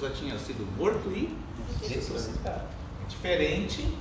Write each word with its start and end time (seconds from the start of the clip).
Já 0.00 0.10
tinha 0.10 0.38
sido 0.38 0.64
morto 0.76 1.10
e 1.10 1.36
ressuscitado. 1.88 2.64
É 3.04 3.08
diferente 3.08 3.96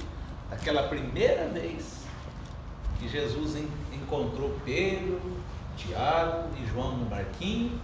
daquela 0.49 0.87
primeira 0.87 1.47
vez 1.47 2.03
que 2.99 3.09
Jesus 3.09 3.55
encontrou 3.91 4.57
Pedro, 4.63 5.19
Tiago 5.75 6.49
e 6.57 6.65
João 6.67 6.97
no 6.97 7.05
barquinho, 7.05 7.79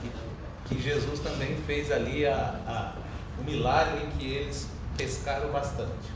que, 0.00 0.74
que 0.74 0.82
Jesus 0.82 1.20
também 1.20 1.56
fez 1.66 1.90
ali 1.90 2.26
a, 2.26 2.60
a, 2.66 3.40
o 3.40 3.44
milagre 3.44 4.04
em 4.04 4.10
que 4.18 4.26
eles 4.26 4.68
pescaram 4.96 5.50
bastante. 5.50 6.12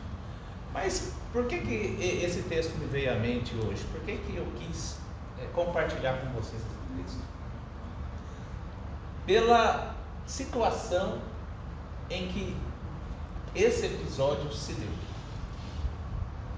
Mas 0.72 1.14
por 1.32 1.46
que, 1.46 1.58
que 1.58 1.98
esse 2.22 2.42
texto 2.42 2.76
me 2.78 2.86
veio 2.86 3.12
à 3.12 3.16
mente 3.16 3.54
hoje? 3.56 3.82
Por 3.90 4.00
que, 4.02 4.16
que 4.16 4.36
eu 4.36 4.46
quis 4.58 4.98
é, 5.40 5.46
compartilhar 5.46 6.14
com 6.18 6.28
vocês 6.40 6.60
esse 6.60 7.02
texto? 7.02 7.24
Pela 9.26 9.97
situação 10.28 11.18
em 12.10 12.28
que 12.28 12.56
esse 13.54 13.86
episódio 13.86 14.52
se 14.52 14.74
deu. 14.74 14.90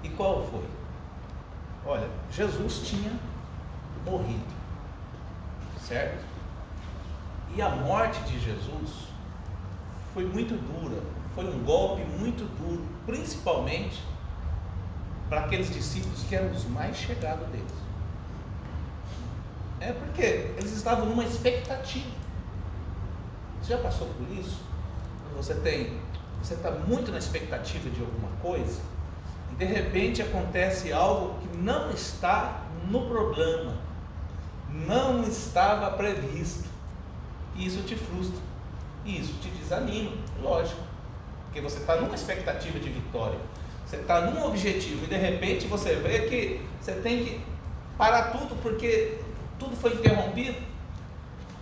E 0.03 0.09
qual 0.09 0.45
foi? 0.45 0.65
Olha, 1.85 2.07
Jesus 2.29 2.81
tinha 2.83 3.11
morrido, 4.05 4.53
certo? 5.79 6.23
E 7.55 7.61
a 7.61 7.69
morte 7.69 8.21
de 8.23 8.39
Jesus 8.39 9.07
foi 10.13 10.25
muito 10.25 10.53
dura, 10.55 11.01
foi 11.33 11.45
um 11.45 11.63
golpe 11.63 12.03
muito 12.03 12.43
duro, 12.61 12.85
principalmente 13.05 14.03
para 15.29 15.45
aqueles 15.45 15.73
discípulos 15.73 16.23
que 16.23 16.35
eram 16.35 16.51
os 16.51 16.65
mais 16.65 16.97
chegados 16.97 17.47
deles. 17.47 17.71
É 19.79 19.93
porque 19.93 20.21
eles 20.57 20.71
estavam 20.73 21.05
numa 21.05 21.23
expectativa. 21.23 22.20
Já 23.71 23.77
passou 23.77 24.05
por 24.05 24.29
isso? 24.37 24.59
Você 25.37 25.53
tem, 25.53 25.97
você 26.43 26.55
está 26.55 26.71
muito 26.71 27.09
na 27.09 27.17
expectativa 27.17 27.89
de 27.89 28.01
alguma 28.01 28.27
coisa 28.41 28.81
e 29.49 29.55
de 29.55 29.63
repente 29.63 30.21
acontece 30.21 30.91
algo 30.91 31.39
que 31.39 31.57
não 31.57 31.89
está 31.89 32.65
no 32.89 33.07
programa, 33.07 33.77
não 34.69 35.23
estava 35.23 35.89
previsto 35.91 36.67
e 37.55 37.65
isso 37.65 37.81
te 37.83 37.95
frustra 37.95 38.41
e 39.05 39.21
isso 39.21 39.35
te 39.41 39.47
desanima, 39.51 40.11
lógico, 40.43 40.81
porque 41.45 41.61
você 41.61 41.77
está 41.77 41.95
numa 41.95 42.13
expectativa 42.13 42.77
de 42.77 42.89
vitória. 42.89 43.39
Você 43.85 43.95
está 43.95 44.19
num 44.19 44.47
objetivo 44.47 45.05
e 45.05 45.07
de 45.07 45.15
repente 45.15 45.65
você 45.65 45.95
vê 45.95 46.27
que 46.27 46.61
você 46.81 46.91
tem 46.95 47.23
que 47.23 47.41
parar 47.97 48.33
tudo 48.37 48.53
porque 48.61 49.21
tudo 49.57 49.77
foi 49.77 49.93
interrompido. 49.93 50.57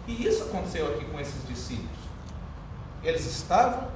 E 0.08 0.26
isso 0.26 0.42
aconteceu 0.46 0.88
aqui 0.88 1.06
com 1.06 1.20
esses 1.20 1.48
discípulos. 1.48 1.99
Eles 3.04 3.26
estavam 3.26 3.88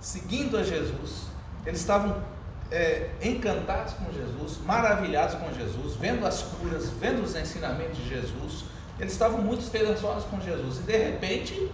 seguindo 0.00 0.56
a 0.56 0.64
Jesus, 0.64 1.26
eles 1.64 1.80
estavam 1.80 2.22
é, 2.70 3.10
encantados 3.22 3.94
com 3.94 4.12
Jesus, 4.12 4.58
maravilhados 4.64 5.34
com 5.36 5.52
Jesus, 5.52 5.94
vendo 5.96 6.26
as 6.26 6.42
curas, 6.42 6.90
vendo 6.90 7.22
os 7.22 7.36
ensinamentos 7.36 7.96
de 7.98 8.08
Jesus. 8.08 8.64
Eles 8.98 9.12
estavam 9.12 9.40
muito 9.40 9.60
esperançosos 9.60 10.24
com 10.24 10.40
Jesus 10.40 10.78
e 10.78 10.82
de 10.82 10.96
repente, 10.96 11.70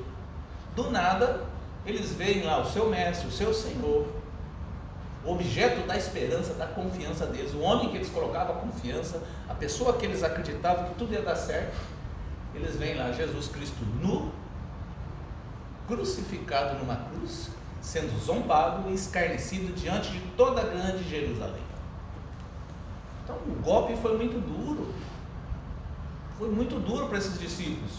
do 0.75 0.91
nada, 0.91 1.45
eles 1.87 2.13
veem 2.13 2.43
lá 2.43 2.61
o 2.61 2.71
seu 2.71 2.89
mestre, 2.91 3.29
o 3.29 3.31
seu 3.31 3.55
Senhor, 3.55 4.07
objeto 5.25 5.87
da 5.87 5.97
esperança, 5.97 6.55
da 6.55 6.67
confiança 6.67 7.27
deles, 7.27 7.53
o 7.55 7.61
homem 7.61 7.91
que 7.91 7.97
eles 7.97 8.09
colocavam 8.09 8.57
a 8.57 8.59
confiança, 8.59 9.23
a 9.49 9.55
pessoa 9.55 9.95
que 9.95 10.05
eles 10.05 10.23
acreditavam 10.23 10.89
que 10.89 10.95
tudo 10.95 11.13
ia 11.13 11.23
dar 11.23 11.37
certo, 11.37 11.77
eles 12.55 12.77
veem 12.77 12.97
lá 12.97 13.13
Jesus 13.13 13.49
Cristo 13.49 13.85
nu, 14.01 14.33
crucificado 15.89 16.79
numa 16.79 16.97
cruz, 16.97 17.51
sendo 17.81 18.17
zombado 18.21 18.89
e 18.91 18.95
escarnecido 18.95 19.73
diante 19.75 20.13
de 20.13 20.21
toda 20.37 20.61
a 20.61 20.65
grande 20.65 21.09
Jerusalém. 21.09 21.63
Então 23.25 23.37
o 23.37 23.63
golpe 23.63 23.97
foi 23.97 24.17
muito 24.17 24.39
duro. 24.39 24.95
Foi 26.39 26.51
muito 26.51 26.79
duro 26.79 27.09
para 27.09 27.19
esses 27.19 27.39
discípulos. 27.41 27.93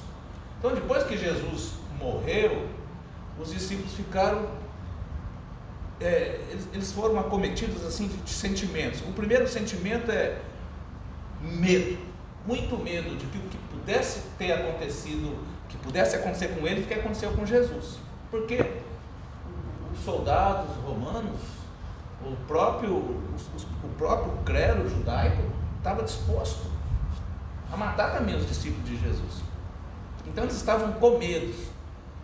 Então 0.57 0.73
depois 0.73 1.03
que 1.03 1.17
Jesus 1.17 1.73
morreu, 1.99 2.67
os 3.39 3.51
discípulos 3.51 3.93
ficaram 3.93 4.47
é, 6.01 6.39
eles, 6.49 6.67
eles, 6.73 6.91
foram 6.93 7.19
acometidos 7.19 7.85
assim 7.85 8.07
de, 8.07 8.17
de, 8.17 8.29
sentimentos. 8.29 9.01
O 9.01 9.11
primeiro 9.11 9.47
sentimento 9.47 10.09
é 10.09 10.39
medo, 11.41 11.97
muito 12.45 12.77
medo 12.77 13.15
de 13.17 13.25
que 13.25 13.37
o 13.37 13.41
que 13.41 13.57
pudesse 13.69 14.21
ter 14.37 14.53
acontecido, 14.53 15.37
que 15.69 15.77
pudesse 15.77 16.17
acontecer 16.17 16.49
com 16.49 16.67
eles, 16.67 16.83
o 16.83 16.87
que 16.87 16.93
aconteceu 16.93 17.31
com 17.31 17.45
Jesus. 17.45 17.97
Porque 18.29 18.79
os 19.93 20.03
soldados 20.03 20.75
romanos, 20.85 21.39
o 22.25 22.35
próprio, 22.47 22.95
o 22.97 23.89
próprio 23.97 24.33
clero 24.45 24.89
judaico 24.89 25.41
estava 25.77 26.03
disposto 26.03 26.69
a 27.71 27.77
matar 27.77 28.11
também 28.17 28.35
os 28.35 28.45
discípulos 28.45 28.85
de 28.85 28.97
Jesus. 28.97 29.43
Então 30.27 30.43
eles 30.43 30.55
estavam 30.55 30.91
com 30.93 31.17
medo, 31.17 31.55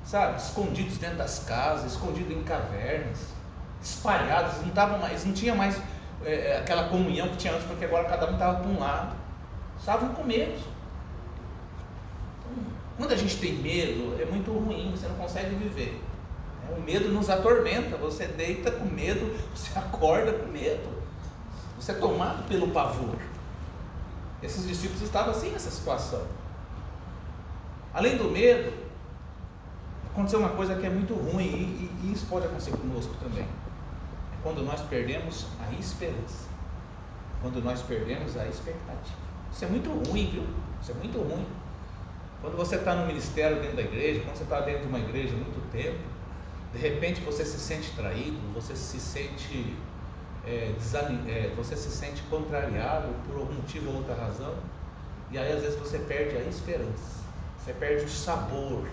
sabe, 0.04 0.38
escondidos 0.38 0.98
dentro 0.98 1.18
das 1.18 1.40
casas, 1.46 1.94
escondidos 1.94 2.36
em 2.36 2.44
cavernas 2.44 3.36
espalhados, 3.86 4.54
não 4.66 5.00
mais, 5.00 5.26
não 5.26 5.34
tinha 5.34 5.54
mais 5.54 5.80
é, 6.26 6.34
é, 6.34 6.58
aquela 6.58 6.90
comunhão 6.90 7.30
que 7.30 7.38
tinha 7.38 7.54
antes, 7.54 7.66
porque 7.68 7.86
agora 7.86 8.06
cada 8.06 8.30
um 8.30 8.34
estava 8.34 8.60
para 8.60 8.68
um 8.68 8.80
lado. 8.80 9.16
Estavam 9.80 10.10
com 10.10 10.24
medo. 10.24 10.60
Quando 12.98 13.12
a 13.12 13.16
gente 13.16 13.38
tem 13.38 13.54
medo, 13.54 14.16
é 14.22 14.26
muito 14.26 14.52
ruim, 14.52 14.92
você 14.92 15.08
não 15.08 15.16
consegue 15.16 15.56
viver. 15.56 16.02
É, 16.70 16.74
o 16.74 16.82
medo 16.82 17.10
nos 17.10 17.30
atormenta, 17.30 17.98
você 17.98 18.28
deita 18.28 18.72
com 18.72 18.86
medo, 18.86 19.36
você 19.54 19.72
acorda 19.80 20.34
com 20.34 20.48
medo. 20.48 20.96
Você 21.78 21.92
é 21.92 21.96
tomado 21.96 22.48
pelo 22.48 22.70
pavor. 22.70 23.16
Esses 24.42 24.68
discípulos 24.68 25.02
estavam 25.02 25.32
assim 25.32 25.52
nessa 25.52 25.70
situação. 25.70 26.24
Além 27.94 28.18
do 28.18 28.26
medo, 28.26 28.74
aconteceu 30.12 30.40
uma 30.40 30.50
coisa 30.50 30.76
que 30.76 30.86
é 30.86 30.90
muito 30.90 31.14
ruim 31.14 31.44
e, 31.44 32.08
e 32.08 32.14
isso 32.14 32.26
pode 32.28 32.46
acontecer 32.46 32.72
conosco 32.72 33.14
também 33.22 33.48
quando 34.46 34.62
nós 34.64 34.80
perdemos 34.82 35.48
a 35.60 35.74
esperança, 35.74 36.48
quando 37.42 37.64
nós 37.64 37.82
perdemos 37.82 38.38
a 38.38 38.46
expectativa. 38.46 39.18
Isso 39.52 39.66
é 39.66 39.68
muito 39.68 39.90
ruim, 39.90 40.30
viu? 40.30 40.44
Isso 40.80 40.92
é 40.92 40.94
muito 40.94 41.18
ruim. 41.18 41.44
Quando 42.42 42.58
você 42.58 42.76
está 42.76 42.96
no 42.96 43.08
ministério 43.08 43.60
dentro 43.62 43.78
da 43.78 43.82
igreja, 43.82 44.22
quando 44.24 44.38
você 44.38 44.44
está 44.44 44.62
dentro 44.62 44.82
de 44.82 44.88
uma 44.88 45.00
igreja 45.00 45.34
há 45.34 45.38
muito 45.38 45.72
tempo, 45.72 46.00
de 46.74 46.80
repente 46.80 47.22
você 47.22 47.46
se 47.46 47.60
sente 47.60 47.92
traído, 47.96 48.38
você 48.54 48.76
se 48.76 49.00
sente 49.00 49.76
é, 50.46 50.74
é, 51.28 51.54
você 51.56 51.76
se 51.76 51.90
sente 51.90 52.22
contrariado 52.24 53.08
por 53.28 53.40
algum 53.40 53.54
motivo 53.54 53.90
ou 53.90 53.98
outra 53.98 54.14
razão, 54.14 54.54
e 55.32 55.38
aí 55.38 55.52
às 55.52 55.62
vezes 55.62 55.80
você 55.80 55.98
perde 56.00 56.38
a 56.38 56.42
esperança, 56.42 57.24
você 57.58 57.74
perde 57.74 58.06
o 58.06 58.10
sabor 58.10 58.88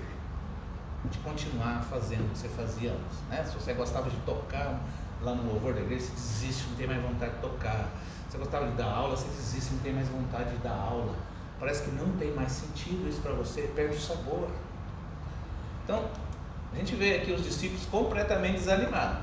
de 1.10 1.18
continuar 1.18 1.84
fazendo 1.90 2.26
o 2.26 2.28
que 2.30 2.38
você 2.38 2.48
fazia 2.48 2.92
antes. 2.92 3.18
Né? 3.28 3.44
Se 3.44 3.54
você 3.54 3.74
gostava 3.74 4.08
de 4.08 4.16
tocar 4.18 4.80
lá 5.20 5.34
no 5.34 5.52
louvor 5.52 5.74
da 5.74 5.80
igreja, 5.80 6.06
você 6.06 6.12
desiste, 6.12 6.68
não 6.68 6.76
tem 6.76 6.86
mais 6.86 7.02
vontade 7.02 7.34
de 7.34 7.40
tocar. 7.40 7.90
Você 8.28 8.38
gostava 8.38 8.66
de 8.66 8.76
dar 8.76 8.86
aula, 8.86 9.16
você 9.16 9.26
desiste, 9.26 9.74
não 9.74 9.80
tem 9.80 9.92
mais 9.92 10.08
vontade 10.08 10.50
de 10.50 10.56
dar 10.58 10.74
aula. 10.74 11.14
Parece 11.62 11.84
que 11.84 11.92
não 11.92 12.10
tem 12.16 12.32
mais 12.32 12.50
sentido 12.50 13.08
isso 13.08 13.20
para 13.20 13.30
você, 13.34 13.70
perde 13.76 13.94
o 13.94 14.00
sabor. 14.00 14.48
Então, 15.84 16.10
a 16.72 16.76
gente 16.76 16.96
vê 16.96 17.18
aqui 17.18 17.30
os 17.30 17.44
discípulos 17.44 17.86
completamente 17.86 18.54
desanimados. 18.54 19.18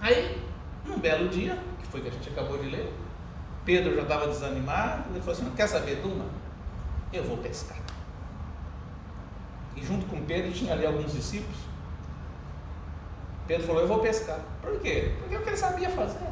Aí, 0.00 0.42
num 0.86 0.98
belo 0.98 1.28
dia, 1.28 1.62
que 1.78 1.86
foi 1.88 2.00
que 2.00 2.08
a 2.08 2.10
gente 2.10 2.26
acabou 2.30 2.56
de 2.56 2.70
ler, 2.70 2.90
Pedro 3.66 3.94
já 3.94 4.00
estava 4.00 4.26
desanimado, 4.28 5.10
ele 5.10 5.20
falou 5.20 5.34
assim: 5.38 5.50
Quer 5.54 5.66
saber, 5.66 5.96
Duma? 5.96 6.24
Eu 7.12 7.24
vou 7.24 7.36
pescar. 7.36 7.76
E 9.76 9.84
junto 9.84 10.06
com 10.06 10.24
Pedro 10.24 10.52
tinha 10.52 10.72
ali 10.72 10.86
alguns 10.86 11.12
discípulos. 11.12 11.58
Pedro 13.46 13.66
falou: 13.66 13.82
Eu 13.82 13.88
vou 13.88 13.98
pescar. 13.98 14.40
Por 14.62 14.80
quê? 14.80 15.16
Porque 15.18 15.34
é 15.34 15.38
o 15.38 15.42
que 15.42 15.50
ele 15.50 15.56
sabia 15.58 15.90
fazer. 15.90 16.28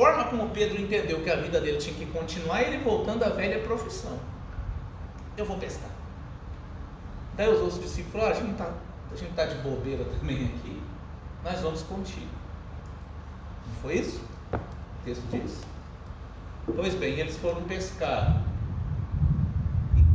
Forma 0.00 0.24
como 0.24 0.48
Pedro 0.48 0.80
entendeu 0.80 1.20
que 1.20 1.28
a 1.28 1.36
vida 1.36 1.60
dele 1.60 1.76
tinha 1.76 1.94
que 1.94 2.06
continuar, 2.06 2.62
ele 2.62 2.78
voltando 2.78 3.22
à 3.22 3.28
velha 3.28 3.62
profissão. 3.62 4.18
Eu 5.36 5.44
vou 5.44 5.58
pescar. 5.58 5.90
Daí 7.36 7.52
os 7.52 7.60
outros 7.60 7.82
discípulos 7.82 8.12
falaram: 8.12 8.30
ah, 8.60 8.72
A 9.12 9.14
gente 9.14 9.28
está 9.28 9.44
tá 9.44 9.52
de 9.52 9.56
bobeira 9.56 10.02
também 10.18 10.46
aqui, 10.46 10.82
nós 11.44 11.60
vamos 11.60 11.82
contigo. 11.82 12.30
Não 13.66 13.74
foi 13.82 13.96
isso? 13.96 14.24
O 14.54 15.04
texto 15.04 15.22
diz. 15.30 15.60
Pois 16.74 16.94
bem, 16.94 17.18
eles 17.18 17.36
foram 17.36 17.62
pescar 17.64 18.42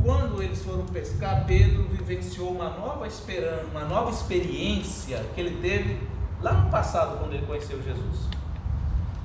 quando 0.02 0.42
eles 0.42 0.64
foram 0.64 0.84
pescar, 0.86 1.46
Pedro 1.46 1.84
vivenciou 1.84 2.50
uma 2.50 2.70
nova 2.70 3.06
esperança, 3.06 3.64
uma 3.70 3.84
nova 3.84 4.10
experiência 4.10 5.24
que 5.32 5.40
ele 5.40 5.60
teve 5.60 6.00
lá 6.40 6.54
no 6.54 6.70
passado 6.72 7.18
quando 7.20 7.34
ele 7.34 7.46
conheceu 7.46 7.80
Jesus. 7.84 8.28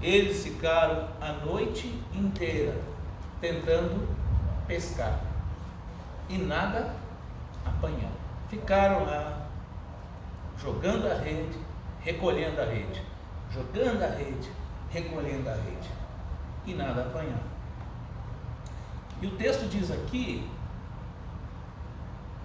Eles 0.01 0.44
ficaram 0.44 1.07
a 1.21 1.33
noite 1.45 1.88
inteira 2.13 2.81
tentando 3.39 4.07
pescar 4.68 5.19
e 6.27 6.38
nada 6.38 6.95
apanharam. 7.65 8.21
ficaram 8.50 9.06
lá 9.06 9.48
jogando 10.57 11.07
a 11.07 11.15
rede, 11.15 11.57
recolhendo 12.01 12.62
a 12.62 12.65
rede, 12.65 13.01
jogando 13.51 14.03
a 14.03 14.07
rede, 14.07 14.50
recolhendo 14.89 15.50
a 15.50 15.53
rede 15.53 15.89
e 16.65 16.74
nada 16.74 17.01
apanharam. 17.01 17.51
E 19.21 19.27
o 19.27 19.31
texto 19.38 19.69
diz 19.69 19.92
aqui 19.92 20.50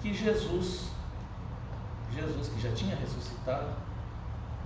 que 0.00 0.12
Jesus, 0.12 0.90
Jesus 2.12 2.48
que 2.48 2.60
já 2.60 2.72
tinha 2.72 2.94
ressuscitado, 2.96 3.68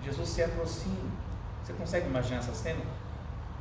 Jesus 0.05 0.29
se 0.29 0.43
aproxima. 0.43 1.30
Você 1.71 1.77
consegue 1.79 2.07
imaginar 2.09 2.39
essa 2.39 2.53
cena? 2.53 2.81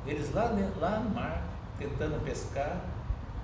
Eles 0.06 0.34
lá, 0.34 0.52
lá 0.80 1.00
no 1.00 1.10
mar, 1.12 1.44
tentando 1.78 2.24
pescar, 2.24 2.82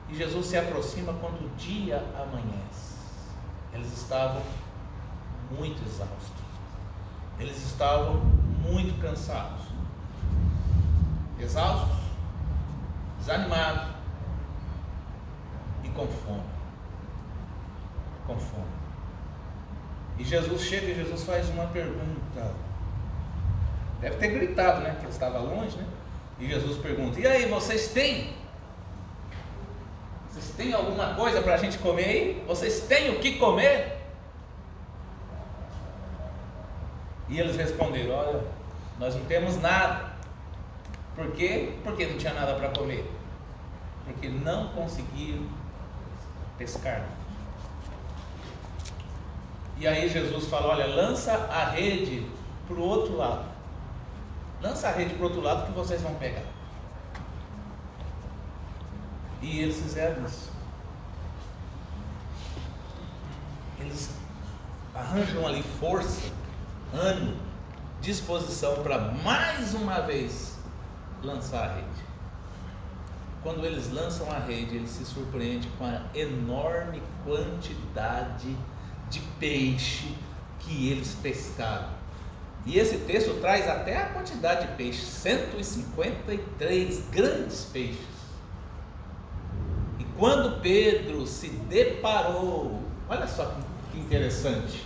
e 0.09 0.15
Jesus 0.15 0.47
se 0.47 0.57
aproxima 0.57 1.13
quando 1.13 1.45
o 1.45 1.56
dia 1.56 2.03
amanhece. 2.15 2.95
Eles 3.73 3.94
estavam 3.94 4.41
muito 5.51 5.79
exaustos. 5.85 6.45
Eles 7.39 7.57
estavam 7.57 8.15
muito 8.62 9.00
cansados. 9.01 9.65
Exaustos, 11.39 11.97
desanimados 13.19 13.94
e 15.83 15.89
com 15.89 16.07
fome. 16.07 16.44
Com 18.25 18.39
fome. 18.39 18.65
E 20.18 20.23
Jesus 20.23 20.61
chega 20.61 20.88
e 20.88 20.95
Jesus 20.95 21.23
faz 21.23 21.50
uma 21.50 21.68
pergunta. 21.68 22.51
Deve 24.01 24.18
ter 24.18 24.27
gritado, 24.27 24.81
né? 24.81 24.95
Que 25.00 25.06
ele 25.06 25.12
estava 25.12 25.39
longe, 25.39 25.77
né? 25.77 25.86
E 26.39 26.47
Jesus 26.47 26.77
pergunta: 26.77 27.19
E 27.19 27.25
aí, 27.25 27.47
vocês 27.47 27.89
têm? 27.89 28.33
Vocês 30.30 30.51
têm 30.57 30.74
alguma 30.74 31.15
coisa 31.15 31.42
para 31.42 31.56
a 31.56 31.57
gente 31.57 31.77
comer 31.77 32.03
aí? 32.03 32.44
Vocês 32.47 32.81
têm 32.81 33.12
o 33.12 33.19
que 33.19 33.38
comer? 33.38 33.97
E 37.30 37.39
eles 37.39 37.56
responderam: 37.56 38.15
Olha, 38.15 38.44
nós 39.00 39.15
não 39.15 39.24
temos 39.25 39.59
nada. 39.62 40.13
Por 41.15 41.31
quê? 41.31 41.74
Porque 41.83 42.06
não 42.06 42.18
tinha 42.18 42.33
nada 42.33 42.56
para 42.56 42.69
comer. 42.69 43.09
Porque 44.03 44.27
não 44.27 44.68
conseguiram 44.69 45.47
pescar. 46.57 47.06
E 49.77 49.88
aí 49.88 50.09
Jesus 50.09 50.47
fala: 50.47 50.68
Olha, 50.68 50.86
lança 50.86 51.31
a 51.31 51.69
rede 51.69 52.25
para 52.68 52.75
o 52.75 52.81
outro 52.81 53.15
lado. 53.15 53.55
Lança 54.65 54.88
a 54.88 54.91
rede 54.94 55.13
para 55.13 55.21
o 55.21 55.25
outro 55.25 55.41
lado 55.41 55.67
que 55.67 55.71
vocês 55.73 56.01
vão 56.01 56.15
pegar. 56.15 56.41
E 59.39 59.59
eles 59.59 59.75
fizeram 59.75 60.25
isso. 60.25 60.51
Eles 63.79 64.09
arranjam 64.95 65.45
ali 65.45 65.62
força, 65.79 66.31
ânimo, 66.91 67.38
disposição 68.01 68.81
para 68.81 68.97
mais 69.23 69.75
uma 69.75 70.00
vez 70.00 70.57
lançar 71.21 71.69
a 71.69 71.73
rede. 71.75 72.03
Quando 73.44 73.63
eles 73.65 73.94
lançam 73.94 74.31
a 74.31 74.39
rede, 74.39 74.77
eles 74.77 74.89
se 74.89 75.06
surpreendem 75.06 75.69
com 75.77 75.85
a 75.85 76.01
enorme 76.15 77.03
quantidade 77.23 78.57
de 79.11 79.19
peixe 79.39 80.18
que 80.57 80.89
eles 80.89 81.13
pescaram. 81.21 82.05
E 82.65 82.79
esse 82.79 82.97
texto 83.00 83.39
traz 83.39 83.69
até 83.69 83.97
a 83.97 84.06
quantidade 84.07 84.67
de 84.67 84.73
peixes: 84.73 85.07
153 85.07 87.09
grandes 87.09 87.65
peixes. 87.65 88.15
E 90.00 90.03
quando 90.17 90.59
Pedro 90.62 91.27
se 91.27 91.50
deparou, 91.50 92.81
olha 93.07 93.27
só 93.27 93.53
que 93.91 94.00
interessante. 94.00 94.83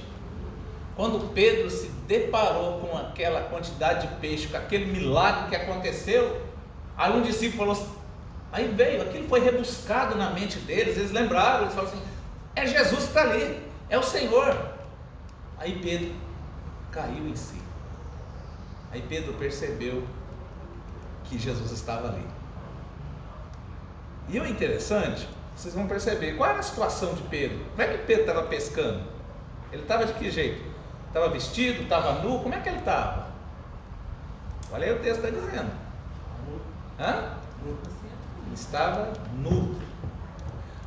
Quando 0.95 1.33
Pedro 1.33 1.69
se 1.69 1.87
deparou 2.05 2.81
com 2.81 2.97
aquela 2.97 3.43
quantidade 3.43 4.07
de 4.07 4.15
peixe, 4.15 4.47
com 4.47 4.57
aquele 4.57 4.85
milagre 4.85 5.47
que 5.47 5.55
aconteceu, 5.55 6.41
aí 6.97 7.13
um 7.13 7.21
discípulo 7.21 7.73
falou: 7.73 7.95
aí 8.51 8.67
veio, 8.67 9.01
aquilo 9.01 9.25
foi 9.29 9.39
rebuscado 9.39 10.15
na 10.15 10.31
mente 10.31 10.59
deles, 10.59 10.97
eles 10.97 11.11
lembraram, 11.11 11.61
eles 11.61 11.73
falaram 11.73 11.93
assim: 11.93 12.03
é 12.57 12.67
Jesus 12.67 13.03
que 13.03 13.07
está 13.07 13.21
ali, 13.21 13.63
é 13.89 13.97
o 13.97 14.03
Senhor. 14.03 14.73
Aí 15.57 15.79
Pedro 15.81 16.13
caiu 16.91 17.25
em 17.25 17.35
si. 17.37 17.68
Aí 18.91 19.03
Pedro 19.07 19.33
percebeu 19.33 20.03
que 21.25 21.37
Jesus 21.37 21.71
estava 21.71 22.09
ali. 22.09 22.25
E 24.29 24.39
o 24.39 24.45
interessante, 24.45 25.27
vocês 25.55 25.73
vão 25.73 25.87
perceber, 25.87 26.37
qual 26.37 26.49
era 26.49 26.59
a 26.59 26.63
situação 26.63 27.13
de 27.13 27.21
Pedro? 27.23 27.59
Como 27.71 27.81
é 27.81 27.87
que 27.87 28.05
Pedro 28.05 28.21
estava 28.23 28.43
pescando? 28.47 29.03
Ele 29.71 29.81
estava 29.83 30.05
de 30.05 30.13
que 30.13 30.31
jeito? 30.31 30.63
Estava 31.07 31.29
vestido, 31.29 31.83
estava 31.83 32.21
nu? 32.23 32.39
Como 32.39 32.53
é 32.53 32.59
que 32.59 32.69
ele 32.69 32.79
estava? 32.79 33.27
Olha 34.71 34.85
aí 34.85 34.93
o 34.93 34.99
texto 34.99 35.25
está 35.25 35.29
dizendo. 35.29 35.71
Hã? 36.99 37.33
Ele 37.65 38.53
estava 38.53 39.13
nu. 39.33 39.79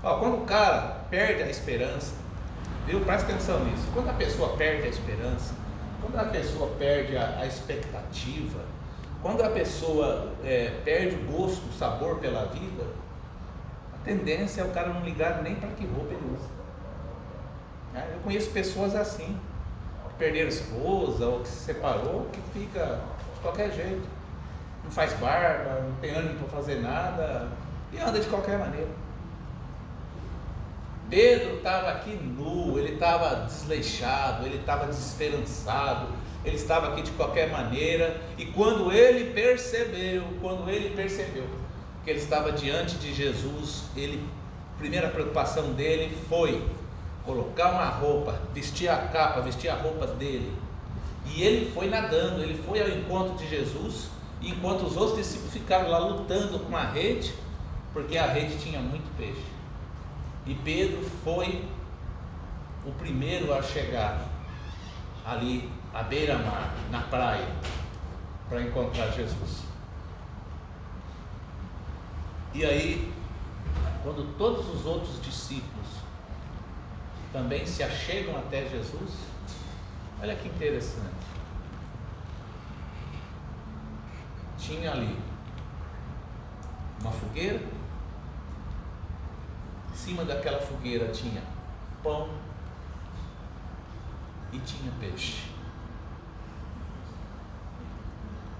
Ó, 0.03 0.19
quando 0.19 0.43
o 0.43 0.47
cara 0.47 1.05
perde 1.11 1.43
a 1.43 1.49
esperança, 1.49 2.15
viu? 2.87 3.01
Presta 3.01 3.33
atenção 3.33 3.65
nisso. 3.65 3.85
Quando 3.93 4.11
a 4.11 4.15
pessoa 4.15 4.57
perde 4.57 4.87
a 4.87 4.91
esperança, 4.91 5.55
quando 6.03 6.19
a 6.19 6.25
pessoa 6.25 6.69
perde 6.79 7.17
a, 7.17 7.39
a 7.39 7.47
expectativa, 7.47 8.61
quando 9.23 9.43
a 9.43 9.51
pessoa 9.51 10.33
é, 10.45 10.81
perde 10.85 11.15
o 11.15 11.33
gosto, 11.33 11.65
o 11.69 11.73
sabor 11.73 12.19
pela 12.19 12.47
vida, 12.47 12.85
a 13.95 14.05
tendência 14.05 14.63
é 14.63 14.65
o 14.65 14.71
cara 14.71 14.89
não 14.89 15.05
ligar 15.05 15.43
nem 15.43 15.55
para 15.55 15.69
que 15.71 15.87
roupa 15.87 16.13
ele 16.13 16.37
usa. 16.37 16.49
É, 17.95 18.15
eu 18.15 18.21
conheço 18.25 18.51
pessoas 18.51 18.97
assim, 18.97 19.39
que 20.09 20.15
perderam 20.19 20.49
esposa 20.49 21.27
ou 21.27 21.41
que 21.41 21.49
se 21.49 21.65
separou, 21.65 22.27
que 22.33 22.41
fica 22.59 23.01
de 23.35 23.41
qualquer 23.41 23.71
jeito. 23.71 24.09
Não 24.83 24.91
faz 24.91 25.13
barba, 25.15 25.83
não 25.83 25.95
tem 26.01 26.11
ânimo 26.11 26.41
para 26.41 26.59
fazer 26.59 26.81
nada 26.81 27.49
e 27.93 27.99
anda 27.99 28.19
de 28.19 28.27
qualquer 28.29 28.59
maneira. 28.59 28.89
Pedro 31.13 31.57
estava 31.57 31.91
aqui 31.91 32.15
nu, 32.15 32.79
ele 32.79 32.95
estava 32.95 33.45
desleixado, 33.45 34.47
ele 34.47 34.57
estava 34.57 34.87
desesperançado, 34.87 36.07
ele 36.43 36.57
estava 36.57 36.89
aqui 36.89 37.03
de 37.03 37.11
qualquer 37.11 37.51
maneira, 37.51 38.19
e 38.39 38.47
quando 38.47 38.91
ele 38.91 39.31
percebeu, 39.35 40.25
quando 40.41 40.71
ele 40.71 40.97
percebeu 40.97 41.45
que 42.03 42.09
ele 42.09 42.19
estava 42.19 42.51
diante 42.53 42.97
de 42.97 43.13
Jesus, 43.13 43.83
ele, 43.95 44.27
a 44.75 44.79
primeira 44.79 45.11
preocupação 45.11 45.75
dele 45.75 46.17
foi 46.31 46.67
colocar 47.27 47.73
uma 47.73 47.91
roupa, 47.91 48.41
vestir 48.55 48.89
a 48.89 48.97
capa, 48.97 49.43
vestir 49.43 49.69
a 49.69 49.75
roupa 49.75 50.07
dele. 50.07 50.51
E 51.27 51.43
ele 51.43 51.71
foi 51.73 51.91
nadando, 51.91 52.43
ele 52.43 52.59
foi 52.67 52.81
ao 52.81 52.89
encontro 52.89 53.37
de 53.37 53.47
Jesus, 53.51 54.09
enquanto 54.41 54.87
os 54.87 54.97
outros 54.97 55.19
discípulos 55.19 55.53
ficaram 55.53 55.91
lá 55.91 55.99
lutando 55.99 56.59
com 56.61 56.75
a 56.75 56.85
rede, 56.85 57.35
porque 57.93 58.17
a 58.17 58.25
rede 58.25 58.57
tinha 58.57 58.81
muito 58.81 59.15
peixe. 59.19 59.62
E 60.47 60.55
Pedro 60.57 61.09
foi 61.23 61.65
o 62.85 62.93
primeiro 62.93 63.55
a 63.55 63.63
chegar 63.63 64.27
ali 65.25 65.71
à 65.95 66.03
beira-mar, 66.03 66.75
na 66.91 67.03
praia, 67.03 67.47
para 68.49 68.63
encontrar 68.63 69.11
Jesus. 69.13 69.63
E 72.55 72.65
aí, 72.65 73.13
quando 74.03 74.37
todos 74.37 74.69
os 74.69 74.85
outros 74.85 75.23
discípulos 75.23 75.87
também 77.33 77.65
se 77.65 77.83
achegam 77.83 78.37
até 78.37 78.69
Jesus, 78.69 79.13
olha 80.21 80.35
que 80.35 80.49
interessante. 80.49 81.07
Tinha 84.59 84.93
ali 84.93 85.17
uma 87.01 87.11
fogueira, 87.13 87.61
cima 90.03 90.25
daquela 90.25 90.59
fogueira 90.59 91.09
tinha 91.13 91.41
pão 92.03 92.29
e 94.53 94.59
tinha 94.59 94.91
peixe. 94.99 95.45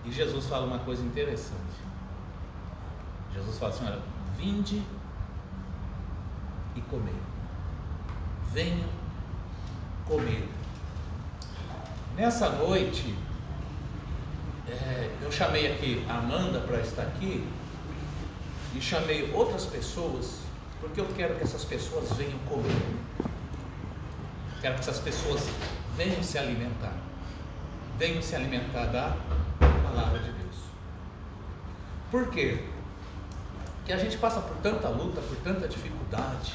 E 0.05 0.13
Jesus 0.13 0.47
fala 0.47 0.67
uma 0.67 0.79
coisa 0.79 1.05
interessante. 1.05 1.83
Jesus 3.35 3.59
fala 3.59 3.73
assim: 3.73 3.87
olha, 3.87 4.03
vinde 4.37 4.83
e 6.77 6.81
comer. 6.83 7.21
Venha 8.53 8.87
comer. 10.07 10.49
Nessa 12.15 12.51
noite, 12.51 13.17
é, 14.69 15.11
eu 15.21 15.33
chamei 15.33 15.73
aqui 15.73 16.07
a 16.09 16.19
Amanda 16.19 16.61
para 16.61 16.79
estar 16.81 17.03
aqui 17.03 17.45
e 18.77 18.81
chamei 18.81 19.33
outras 19.33 19.67
pessoas 19.67 20.42
porque 20.83 21.01
eu 21.01 21.07
quero 21.17 21.37
que 21.37 21.45
essas 21.45 21.65
pessoas 21.65 22.13
venham 22.15 22.39
comer. 22.41 22.71
Quero 24.61 24.75
que 24.75 24.81
essas 24.81 24.99
pessoas 24.99 25.49
venham 25.97 26.23
se 26.23 26.37
alimentar. 26.37 26.95
Venham 27.99 28.21
se 28.21 28.35
alimentar 28.35 28.87
da 28.87 29.17
palavra 29.61 30.19
de 30.19 30.33
Deus. 30.33 30.57
Por 32.11 32.29
quê? 32.31 32.65
Porque 33.77 33.93
a 33.93 33.97
gente 33.97 34.19
passa 34.19 34.41
por 34.41 34.57
tanta 34.57 34.89
luta, 34.89 35.21
por 35.21 35.37
tanta 35.39 35.69
dificuldade. 35.69 36.53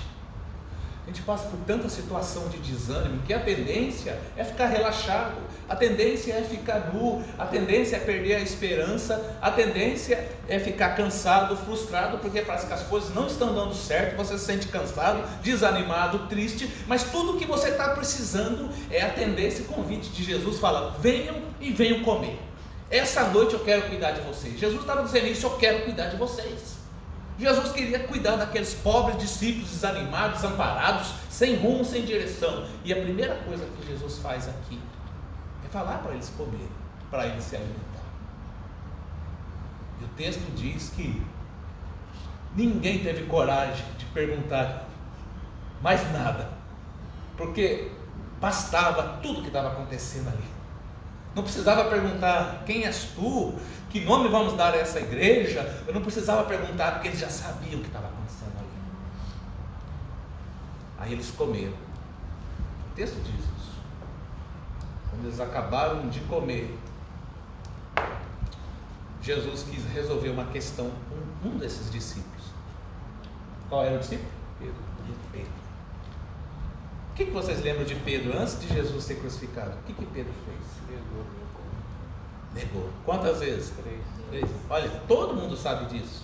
A 1.07 1.09
gente 1.09 1.21
passa 1.21 1.47
por 1.47 1.57
tanta 1.59 1.87
situação 1.87 2.49
de 2.49 2.57
desânimo 2.57 3.21
que 3.25 3.33
a 3.33 3.39
tendência 3.39 4.19
é 4.35 4.43
ficar 4.43 4.65
relaxado, 4.65 5.37
a 5.69 5.73
tendência 5.73 6.33
é 6.33 6.41
ficar 6.41 6.91
nu, 6.93 7.23
a 7.39 7.45
tendência 7.45 7.95
é 7.95 7.99
perder 7.99 8.35
a 8.35 8.39
esperança, 8.41 9.37
a 9.41 9.49
tendência 9.49 10.27
é 10.49 10.59
ficar 10.59 10.97
cansado, 10.97 11.55
frustrado, 11.55 12.17
porque 12.17 12.41
parece 12.41 12.67
que 12.67 12.73
as 12.73 12.83
coisas 12.83 13.15
não 13.15 13.25
estão 13.25 13.55
dando 13.55 13.73
certo, 13.73 14.17
você 14.17 14.37
se 14.37 14.43
sente 14.43 14.67
cansado, 14.67 15.23
desanimado, 15.41 16.27
triste, 16.27 16.69
mas 16.87 17.05
tudo 17.05 17.37
que 17.39 17.45
você 17.45 17.69
está 17.69 17.91
precisando 17.91 18.69
é 18.91 19.01
atender 19.01 19.47
esse 19.47 19.63
convite 19.63 20.09
de 20.09 20.25
Jesus: 20.25 20.59
fala, 20.59 20.97
venham 20.99 21.35
e 21.61 21.71
venham 21.71 22.03
comer. 22.03 22.37
Essa 22.91 23.23
noite 23.29 23.53
eu 23.53 23.61
quero 23.61 23.83
cuidar 23.83 24.11
de 24.11 24.19
vocês. 24.21 24.59
Jesus 24.59 24.81
estava 24.81 25.03
dizendo 25.03 25.27
isso, 25.27 25.45
eu 25.45 25.51
quero 25.51 25.85
cuidar 25.85 26.07
de 26.07 26.17
vocês. 26.17 26.76
Jesus 27.39 27.71
queria 27.71 27.99
cuidar 27.99 28.35
daqueles 28.35 28.73
pobres 28.73 29.17
discípulos 29.17 29.69
desanimados, 29.69 30.41
desamparados, 30.41 31.13
sem 31.29 31.55
rumo, 31.57 31.85
sem 31.85 32.03
direção. 32.03 32.65
E 32.83 32.91
a 32.91 32.95
primeira 32.95 33.35
coisa 33.35 33.63
que 33.65 33.87
Jesus 33.87 34.17
faz 34.17 34.47
aqui 34.49 34.79
é 35.63 35.69
falar 35.69 35.99
para 35.99 36.13
eles 36.13 36.31
comerem, 36.35 36.67
para 37.11 37.27
eles 37.27 37.43
se 37.43 37.55
alimentar. 37.55 38.07
E 40.01 40.05
o 40.05 40.07
texto 40.09 40.43
diz 40.55 40.89
que 40.89 41.21
ninguém 42.55 43.03
teve 43.03 43.25
coragem 43.27 43.85
de 43.99 44.05
perguntar 44.05 44.87
mais 45.81 46.11
nada, 46.11 46.49
porque 47.35 47.91
bastava 48.41 49.19
tudo 49.21 49.41
que 49.41 49.47
estava 49.47 49.69
acontecendo 49.69 50.29
ali. 50.29 50.56
Não 51.37 51.43
precisava 51.43 51.87
perguntar 51.87 52.63
quem 52.65 52.83
és 52.83 53.11
tu, 53.13 53.53
que 53.91 54.03
nome 54.03 54.27
vamos 54.27 54.53
dar 54.53 54.73
a 54.73 54.77
essa 54.77 54.99
igreja? 54.99 55.83
Eu 55.85 55.93
não 55.93 56.01
precisava 56.01 56.43
perguntar, 56.45 56.93
porque 56.93 57.09
eles 57.09 57.19
já 57.19 57.29
sabiam 57.29 57.77
o 57.77 57.81
que 57.83 57.89
estava 57.89 58.07
acontecendo 58.07 58.57
ali. 58.57 58.67
Aí 60.97 61.13
eles 61.13 61.29
comeram. 61.29 61.75
O 62.91 62.95
texto 62.95 63.17
diz 63.21 63.35
isso. 63.35 63.71
Quando 65.11 65.25
eles 65.25 65.39
acabaram 65.39 66.09
de 66.09 66.21
comer, 66.21 66.75
Jesus 69.21 69.61
quis 69.69 69.85
resolver 69.93 70.29
uma 70.29 70.45
questão 70.45 70.91
com 71.43 71.49
um 71.49 71.57
desses 71.59 71.91
discípulos. 71.91 72.45
Qual 73.69 73.85
era 73.85 73.97
o 73.97 73.99
discípulo? 73.99 74.31
Pedro. 74.57 74.75
Pedro. 75.31 75.66
O 77.17 77.19
que, 77.19 77.25
que 77.25 77.31
vocês 77.31 77.63
lembram 77.63 77.83
de 77.83 77.95
Pedro 77.95 78.37
antes 78.37 78.61
de 78.61 78.67
Jesus 78.67 79.03
ser 79.03 79.15
crucificado? 79.15 79.71
O 79.71 79.83
que, 79.87 79.93
que 79.93 80.05
Pedro 80.05 80.31
fez? 80.45 80.59
Pedro 80.87 81.25
Negou. 82.53 82.91
Quantas 83.03 83.39
vezes? 83.39 83.71
Três. 83.71 84.01
Três. 84.29 84.45
Olha, 84.69 84.87
todo 85.07 85.33
mundo 85.33 85.57
sabe 85.57 85.85
disso. 85.85 86.23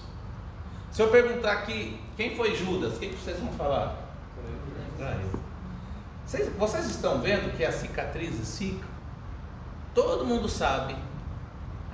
Se 0.92 1.02
eu 1.02 1.08
perguntar 1.08 1.52
aqui 1.54 2.00
quem 2.16 2.36
foi 2.36 2.54
Judas, 2.54 2.98
o 2.98 3.00
que, 3.00 3.08
vocês 3.08 3.40
vão 3.40 3.52
falar? 3.54 4.08
Traiu. 4.96 5.32
Vocês, 6.28 6.56
vocês 6.60 6.86
estão 6.86 7.20
vendo 7.22 7.58
que 7.58 7.66
as 7.66 7.74
cicatrizes 7.74 8.56
ficam? 8.56 8.88
Todo 9.96 10.24
mundo 10.24 10.48
sabe, 10.48 10.96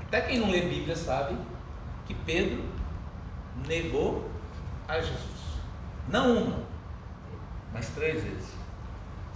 até 0.02 0.20
quem 0.20 0.40
não 0.40 0.52
lê 0.52 0.64
Bíblia 0.64 0.98
sabe, 0.98 1.38
que 2.06 2.14
Pedro 2.14 2.62
negou 3.66 4.30
a 4.90 5.00
Jesus. 5.00 5.62
Não 6.10 6.36
uma, 6.36 6.60
mas 7.72 7.88
três 7.92 8.22
vezes. 8.22 8.59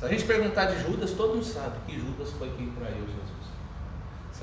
Se 0.04 0.08
a 0.08 0.12
gente 0.12 0.26
perguntar 0.26 0.66
de 0.66 0.84
Judas, 0.84 1.12
todo 1.12 1.36
mundo 1.36 1.46
sabe 1.46 1.78
que 1.88 1.98
Judas 1.98 2.30
foi 2.32 2.52
quem 2.58 2.70
traiu 2.72 3.08
Jesus 3.08 3.44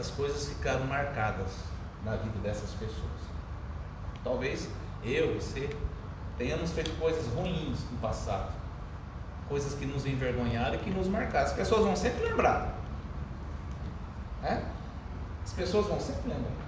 essas 0.01 0.11
coisas 0.13 0.49
ficaram 0.49 0.87
marcadas 0.87 1.51
na 2.05 2.17
vida 2.17 2.39
dessas 2.43 2.71
pessoas. 2.71 3.21
Talvez 4.25 4.69
eu, 5.05 5.35
você, 5.35 5.69
tenhamos 6.39 6.71
feito 6.73 6.91
coisas 6.99 7.27
ruins 7.35 7.79
no 7.91 7.99
passado, 7.99 8.53
coisas 9.49 9.75
que 9.75 9.85
nos 9.85 10.07
envergonharam 10.07 10.75
e 10.77 10.79
que 10.79 10.91
nos 10.91 11.07
marcaram. 11.07 11.47
As 11.47 11.53
pessoas 11.53 11.85
vão 11.85 11.95
sempre 11.95 12.25
lembrar. 12.25 12.75
É? 14.43 14.63
As 15.45 15.53
pessoas 15.53 15.87
vão 15.87 16.01
sempre 16.01 16.31
lembrar. 16.31 16.67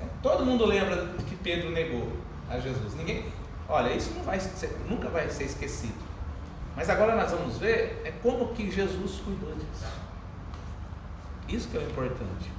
É? 0.00 0.04
Todo 0.22 0.44
mundo 0.44 0.66
lembra 0.66 1.06
que 1.26 1.36
Pedro 1.36 1.70
negou 1.70 2.12
a 2.50 2.58
Jesus. 2.58 2.94
Ninguém. 2.94 3.32
Olha, 3.68 3.94
isso 3.94 4.10
vai 4.24 4.38
ser, 4.38 4.76
nunca 4.88 5.08
vai 5.08 5.30
ser 5.30 5.44
esquecido. 5.44 6.05
Mas 6.76 6.90
agora 6.90 7.16
nós 7.16 7.30
vamos 7.32 7.56
ver 7.56 8.02
é 8.04 8.12
como 8.22 8.54
que 8.54 8.70
Jesus 8.70 9.18
cuidou 9.24 9.54
disso. 9.54 9.86
Isso 11.48 11.68
que 11.68 11.76
é 11.78 11.80
o 11.80 11.84
importante. 11.84 12.52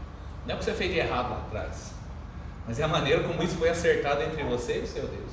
Não 0.45 0.53
é 0.53 0.55
o 0.55 0.59
que 0.59 0.65
você 0.65 0.74
fez 0.74 0.91
de 0.91 1.00
errado 1.00 1.29
lá 1.29 1.38
atrás, 1.38 1.93
mas 2.65 2.79
é 2.79 2.83
a 2.83 2.88
maneira 2.88 3.24
como 3.24 3.43
isso 3.43 3.55
foi 3.57 3.69
acertado 3.69 4.24
entre 4.24 4.43
você 4.43 4.79
e 4.79 4.83
o 4.83 4.88
seu 4.88 5.07
Deus. 5.07 5.31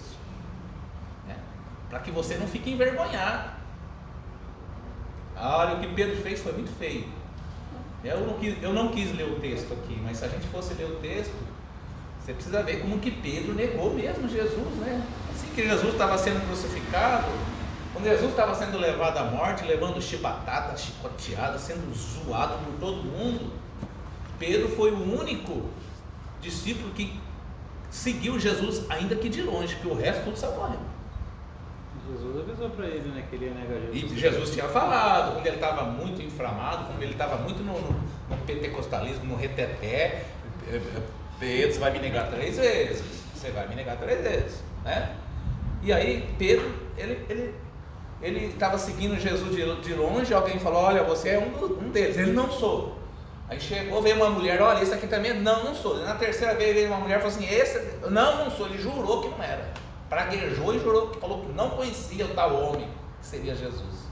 Né? 1.26 1.36
Para 1.88 2.00
que 2.00 2.10
você 2.10 2.36
não 2.36 2.46
fique 2.46 2.70
envergonhado. 2.70 3.54
Olha, 5.36 5.74
o 5.76 5.80
que 5.80 5.88
Pedro 5.88 6.16
fez 6.22 6.40
foi 6.40 6.52
muito 6.52 6.70
feio. 6.78 7.08
Eu 8.04 8.20
não, 8.20 8.34
quis, 8.34 8.62
eu 8.62 8.72
não 8.72 8.88
quis 8.88 9.16
ler 9.16 9.24
o 9.24 9.40
texto 9.40 9.72
aqui, 9.72 9.98
mas 10.02 10.18
se 10.18 10.26
a 10.26 10.28
gente 10.28 10.46
fosse 10.48 10.74
ler 10.74 10.84
o 10.84 10.96
texto, 10.96 11.34
você 12.20 12.34
precisa 12.34 12.62
ver 12.62 12.80
como 12.80 12.98
que 12.98 13.10
Pedro 13.10 13.54
negou 13.54 13.94
mesmo 13.94 14.28
Jesus, 14.28 14.74
né? 14.76 15.02
Assim 15.30 15.48
que 15.54 15.62
Jesus 15.62 15.92
estava 15.92 16.18
sendo 16.18 16.46
crucificado, 16.46 17.28
Jesus 18.04 18.30
estava 18.30 18.54
sendo 18.54 18.78
levado 18.78 19.16
à 19.18 19.24
morte, 19.24 19.64
levando 19.64 20.00
chibatada, 20.00 20.76
chicoteada, 20.76 21.58
sendo 21.58 21.92
zoado 21.94 22.58
por 22.64 22.74
todo 22.78 23.02
mundo, 23.02 23.50
Pedro 24.38 24.68
foi 24.70 24.90
o 24.90 25.20
único 25.20 25.68
discípulo 26.40 26.92
que 26.92 27.18
seguiu 27.90 28.38
Jesus, 28.38 28.84
ainda 28.90 29.16
que 29.16 29.28
de 29.28 29.42
longe, 29.42 29.74
porque 29.76 29.88
o 29.88 29.94
resto 29.94 30.24
tudo 30.24 30.36
saiu 30.36 30.52
correndo. 30.52 30.94
Jesus 32.06 32.40
avisou 32.40 32.70
para 32.70 32.86
ele 32.86 33.08
né, 33.08 33.24
que 33.30 33.36
ele 33.36 33.46
ia 33.46 33.54
negar 33.54 33.80
Jesus. 33.80 34.12
E 34.12 34.18
Jesus 34.18 34.50
tinha 34.50 34.68
falado, 34.68 35.32
quando 35.32 35.46
ele 35.46 35.56
estava 35.56 35.84
muito 35.84 36.20
inflamado, 36.20 36.84
quando 36.84 37.02
ele 37.02 37.12
estava 37.12 37.36
muito 37.36 37.62
no, 37.62 37.72
no, 37.80 38.00
no, 38.28 38.36
pentecostalismo, 38.44 39.24
no 39.24 39.36
reteté, 39.36 40.24
Pedro, 41.40 41.72
você 41.72 41.78
vai 41.78 41.92
me 41.92 42.00
negar 42.00 42.30
três 42.30 42.58
vezes, 42.58 43.02
você 43.34 43.50
vai 43.50 43.66
me 43.68 43.74
negar 43.74 43.96
três 43.96 44.22
vezes, 44.22 44.62
né? 44.84 45.16
E 45.82 45.92
aí 45.92 46.28
Pedro, 46.38 46.70
ele, 46.96 47.24
ele 47.28 47.54
ele 48.24 48.46
estava 48.46 48.78
seguindo 48.78 49.20
Jesus 49.20 49.54
de, 49.54 49.82
de, 49.82 49.92
longe, 49.92 50.32
alguém 50.32 50.58
falou, 50.58 50.82
olha, 50.82 51.04
você 51.04 51.28
é 51.28 51.38
um, 51.38 51.62
um 51.62 51.90
deles. 51.90 52.16
Ele 52.16 52.32
não 52.32 52.50
sou. 52.50 52.96
Aí 53.50 53.60
chegou, 53.60 54.00
veio 54.00 54.16
uma 54.16 54.30
mulher, 54.30 54.62
olha, 54.62 54.82
esse 54.82 54.94
aqui 54.94 55.06
também, 55.06 55.34
não, 55.34 55.62
não 55.62 55.74
sou. 55.74 55.98
Na 55.98 56.14
terceira 56.14 56.54
vez 56.54 56.74
veio 56.74 56.88
uma 56.88 56.96
mulher 56.96 57.18
e 57.18 57.20
falou 57.20 57.36
assim, 57.36 57.46
esse, 57.46 57.98
não, 58.08 58.44
não 58.44 58.50
sou. 58.50 58.66
Ele 58.66 58.78
jurou 58.78 59.20
que 59.20 59.28
não 59.28 59.42
era. 59.42 59.74
Praguejou 60.08 60.74
e 60.74 60.78
jurou, 60.78 61.12
falou 61.20 61.44
que 61.44 61.52
não 61.52 61.68
conhecia 61.70 62.24
o 62.24 62.28
tal 62.30 62.54
homem, 62.54 62.88
que 63.20 63.26
seria 63.26 63.54
Jesus. 63.54 64.08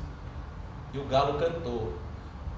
E 0.92 0.98
o 0.98 1.04
galo 1.04 1.38
cantou. 1.38 1.94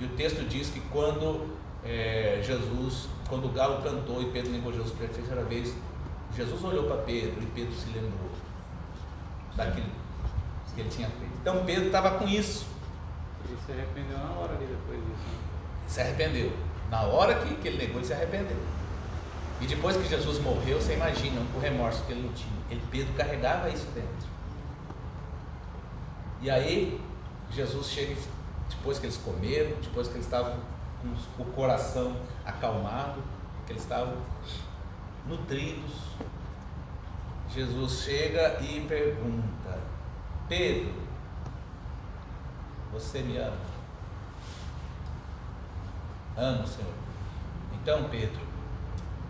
E 0.00 0.06
o 0.06 0.08
texto 0.08 0.44
diz 0.48 0.70
que 0.70 0.80
quando 0.90 1.50
é, 1.84 2.40
Jesus, 2.42 3.06
quando 3.28 3.44
o 3.44 3.50
galo 3.50 3.80
cantou 3.80 4.20
e 4.20 4.24
Pedro 4.32 4.50
negou 4.50 4.72
Jesus 4.72 4.90
pela 4.90 5.08
terceira 5.08 5.44
vez, 5.44 5.72
Jesus 6.36 6.64
olhou 6.64 6.82
para 6.86 6.96
Pedro 6.96 7.40
e 7.40 7.46
Pedro 7.46 7.72
se 7.74 7.86
lembrou 7.86 8.30
daquilo 9.54 10.03
que 10.74 10.80
ele 10.80 10.90
tinha 10.90 11.08
feito. 11.08 11.32
Então 11.40 11.64
Pedro 11.64 11.86
estava 11.86 12.18
com 12.18 12.26
isso. 12.26 12.66
Ele 13.48 13.58
se 13.64 13.72
arrependeu 13.72 14.18
na 14.18 14.30
hora 14.32 14.54
ali 14.54 14.66
depois 14.66 14.98
disso. 14.98 15.12
Né? 15.12 15.38
Se 15.86 16.00
arrependeu. 16.00 16.52
Na 16.90 17.02
hora 17.02 17.34
que, 17.34 17.54
que 17.56 17.68
ele 17.68 17.78
negou, 17.78 17.96
ele 17.96 18.06
se 18.06 18.12
arrependeu. 18.12 18.56
E 19.60 19.66
depois 19.66 19.96
que 19.96 20.08
Jesus 20.08 20.38
morreu, 20.40 20.80
você 20.80 20.94
imagina 20.94 21.40
o 21.54 21.60
remorso 21.60 22.02
que 22.04 22.12
ele 22.12 22.22
não 22.22 22.32
tinha. 22.32 22.52
Ele, 22.70 22.82
Pedro 22.90 23.14
carregava 23.14 23.68
isso 23.70 23.86
dentro. 23.94 24.28
E 26.42 26.50
aí, 26.50 27.00
Jesus 27.50 27.88
chega, 27.88 28.14
depois 28.68 28.98
que 28.98 29.06
eles 29.06 29.16
comeram, 29.16 29.70
depois 29.80 30.08
que 30.08 30.14
eles 30.14 30.26
estavam 30.26 30.56
com 31.36 31.42
o 31.42 31.46
coração 31.52 32.16
acalmado, 32.44 33.22
que 33.66 33.72
eles 33.72 33.82
estavam 33.82 34.16
nutridos, 35.26 35.92
Jesus 37.54 38.02
chega 38.02 38.60
e 38.62 38.80
pergunta: 38.80 39.78
Pedro, 40.48 40.92
você 42.92 43.20
me 43.20 43.38
ama? 43.38 43.56
Amo, 46.36 46.66
Senhor. 46.66 46.92
Então, 47.72 48.08
Pedro, 48.10 48.40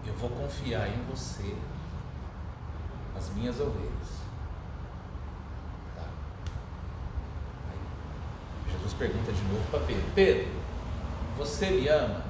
eu 0.06 0.14
vou 0.14 0.30
confiar 0.30 0.88
em 0.88 1.02
você 1.04 1.56
as 3.16 3.30
minhas 3.34 3.60
ovelhas. 3.60 4.08
Tá. 5.94 6.06
Aí, 7.70 8.72
Jesus 8.72 8.92
pergunta 8.94 9.32
de 9.32 9.42
novo 9.44 9.70
para 9.70 9.80
Pedro: 9.80 10.04
Pedro, 10.14 10.48
você 11.36 11.70
me 11.70 11.88
ama? 11.88 12.24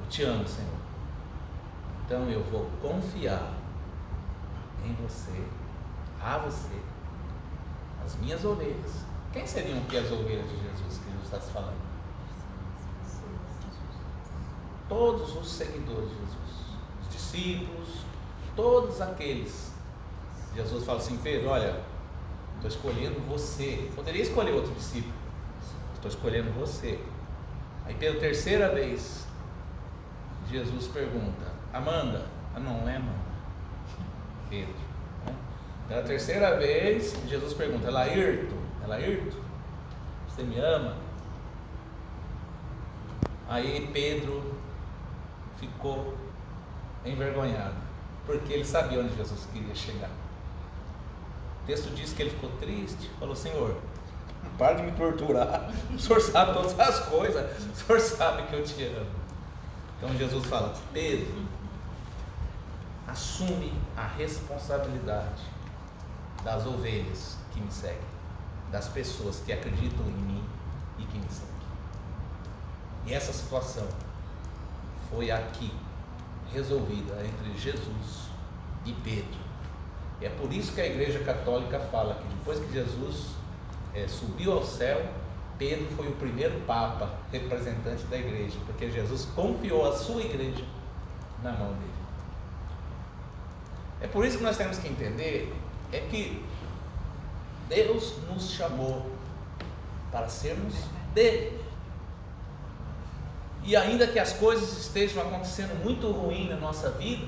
Eu 0.00 0.06
te 0.08 0.22
amo, 0.24 0.48
Senhor. 0.48 0.76
Então 2.04 2.28
eu 2.30 2.42
vou 2.44 2.70
confiar 2.80 3.55
em 4.84 4.94
você, 4.94 5.44
a 6.22 6.38
você, 6.38 6.74
as 8.04 8.14
minhas 8.16 8.44
ovelhas. 8.44 9.04
Quem 9.32 9.46
seriam 9.46 9.80
que 9.80 9.96
as 9.96 10.10
ovelhas 10.10 10.48
de 10.48 10.56
Jesus 10.56 10.98
que 10.98 11.10
Jesus 11.10 11.24
está 11.24 11.40
se 11.40 11.52
falando? 11.52 11.86
Todos 14.88 15.36
os 15.36 15.50
seguidores 15.50 16.08
de 16.10 16.16
Jesus, 16.16 16.66
os 17.02 17.08
discípulos, 17.12 18.04
todos 18.54 19.00
aqueles 19.00 19.76
Jesus 20.56 20.84
fala 20.86 20.98
assim: 20.98 21.18
Pedro, 21.18 21.50
olha, 21.50 21.78
estou 22.56 22.70
escolhendo 22.70 23.20
você. 23.28 23.90
Poderia 23.94 24.22
escolher 24.22 24.52
outro 24.52 24.72
discípulo, 24.72 25.12
estou 25.94 26.10
escolhendo 26.10 26.50
você. 26.52 26.98
Aí 27.84 27.94
pela 27.94 28.18
terceira 28.18 28.74
vez, 28.74 29.26
Jesus 30.50 30.88
pergunta: 30.88 31.52
Amanda? 31.74 32.26
Ah, 32.54 32.60
não 32.60 32.88
é 32.88 32.96
Amanda. 32.96 33.25
Pedro. 34.48 34.74
Né? 35.24 35.34
Pela 35.88 36.02
terceira 36.02 36.56
vez, 36.56 37.14
Jesus 37.28 37.54
pergunta: 37.54 37.88
Ela 37.88 38.00
Laírto? 38.00 38.54
É 38.84 38.86
Laírto? 38.86 39.36
Você 40.28 40.42
me 40.42 40.58
ama? 40.58 40.96
Aí 43.48 43.88
Pedro 43.92 44.54
ficou 45.56 46.14
envergonhado, 47.04 47.76
porque 48.26 48.52
ele 48.52 48.64
sabia 48.64 49.00
onde 49.00 49.14
Jesus 49.16 49.46
queria 49.52 49.74
chegar. 49.74 50.10
O 51.62 51.66
texto 51.66 51.94
diz 51.94 52.12
que 52.12 52.22
ele 52.22 52.30
ficou 52.30 52.50
triste, 52.58 53.10
falou: 53.18 53.36
Senhor, 53.36 53.76
para 54.58 54.74
de 54.74 54.82
me 54.82 54.92
torturar. 54.92 55.70
O 55.94 55.98
Senhor 55.98 56.20
sabe 56.20 56.52
todas 56.52 56.78
as 56.78 57.00
coisas, 57.06 57.62
o 57.72 57.74
Senhor 57.74 58.00
sabe 58.00 58.42
que 58.44 58.54
eu 58.54 58.64
te 58.64 58.84
amo. 58.84 59.06
Então 59.96 60.14
Jesus 60.16 60.44
fala: 60.46 60.74
Pedro, 60.92 61.46
assume 63.06 63.72
a 63.96 64.06
responsabilidade 64.06 65.42
das 66.42 66.66
ovelhas 66.66 67.36
que 67.52 67.60
me 67.60 67.70
seguem, 67.70 67.98
das 68.70 68.88
pessoas 68.88 69.40
que 69.44 69.52
acreditam 69.52 70.04
em 70.06 70.12
mim 70.12 70.44
e 70.98 71.04
que 71.04 71.18
me 71.18 71.28
seguem. 71.28 71.54
E 73.06 73.14
essa 73.14 73.32
situação 73.32 73.86
foi 75.10 75.30
aqui 75.30 75.72
resolvida 76.52 77.14
entre 77.24 77.58
Jesus 77.58 78.28
e 78.84 78.92
Pedro. 78.92 79.46
E 80.20 80.26
é 80.26 80.30
por 80.30 80.52
isso 80.52 80.72
que 80.72 80.80
a 80.80 80.86
Igreja 80.86 81.18
Católica 81.20 81.78
fala 81.78 82.14
que 82.14 82.28
depois 82.28 82.58
que 82.58 82.72
Jesus 82.72 83.34
é, 83.94 84.08
subiu 84.08 84.52
ao 84.52 84.64
céu, 84.64 85.06
Pedro 85.58 85.86
foi 85.96 86.08
o 86.08 86.12
primeiro 86.12 86.60
Papa 86.66 87.10
representante 87.32 88.04
da 88.04 88.16
igreja, 88.18 88.58
porque 88.66 88.90
Jesus 88.90 89.26
confiou 89.34 89.88
a 89.88 89.96
sua 89.96 90.20
igreja 90.20 90.64
na 91.42 91.52
mão 91.52 91.72
dele. 91.74 91.95
É 94.00 94.06
por 94.06 94.24
isso 94.24 94.38
que 94.38 94.44
nós 94.44 94.56
temos 94.56 94.78
que 94.78 94.88
entender 94.88 95.54
é 95.92 96.00
que 96.00 96.44
Deus 97.68 98.14
nos 98.28 98.50
chamou 98.50 99.10
para 100.12 100.28
sermos 100.28 100.74
dele. 101.14 101.60
E 103.64 103.74
ainda 103.74 104.06
que 104.06 104.18
as 104.18 104.32
coisas 104.32 104.76
estejam 104.78 105.22
acontecendo 105.22 105.74
muito 105.82 106.10
ruim 106.10 106.48
na 106.48 106.56
nossa 106.56 106.90
vida, 106.92 107.26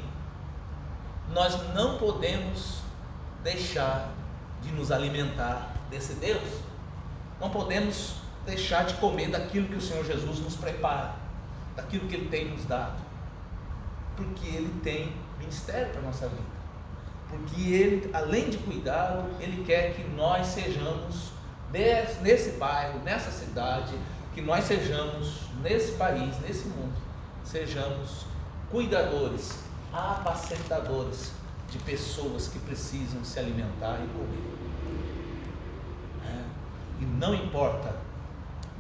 nós 1.33 1.75
não 1.75 1.99
podemos 1.99 2.81
deixar 3.43 4.11
de 4.63 4.71
nos 4.73 4.93
alimentar 4.93 5.75
desse 5.91 6.15
Deus. 6.15 6.61
Não 7.41 7.51
podemos 7.51 8.17
deixar 8.47 8.85
de 8.85 8.95
comer 8.95 9.31
daquilo 9.31 9.69
que 9.69 9.77
o 9.77 9.81
Senhor 9.81 10.05
Jesus 10.05 10.39
nos 10.41 10.57
prepara, 10.57 11.15
daquilo 11.77 12.09
que 12.09 12.15
Ele 12.15 12.29
tem 12.29 12.49
nos 12.49 12.65
dado, 12.65 13.01
porque 14.17 14.47
Ele 14.47 14.81
tem 14.83 15.13
ministério 15.39 15.91
para 15.91 16.01
a 16.01 16.05
nossa 16.05 16.29
vida. 16.29 16.58
Porque 17.29 17.61
Ele, 17.61 18.11
além 18.15 18.51
de 18.51 18.59
cuidado, 18.59 19.29
Ele 19.41 19.65
quer 19.65 19.95
que 19.95 20.03
nós 20.11 20.47
sejamos 20.47 21.33
nesse 21.71 22.53
bairro, 22.53 22.99
nessa 23.01 23.31
cidade, 23.31 23.93
que 24.35 24.41
nós 24.41 24.65
sejamos 24.65 25.43
nesse 25.63 25.93
país, 25.93 26.39
nesse 26.41 26.67
mundo, 26.69 26.97
sejamos 27.45 28.25
cuidadores, 28.71 29.63
apacentadores 29.93 31.33
de 31.71 31.79
pessoas 31.81 32.49
que 32.49 32.59
precisam 32.61 33.23
se 33.25 33.39
alimentar 33.39 33.99
e 34.03 34.09
comer. 34.09 34.59
É. 36.27 37.03
E 37.03 37.05
não 37.05 37.35
importa, 37.35 37.95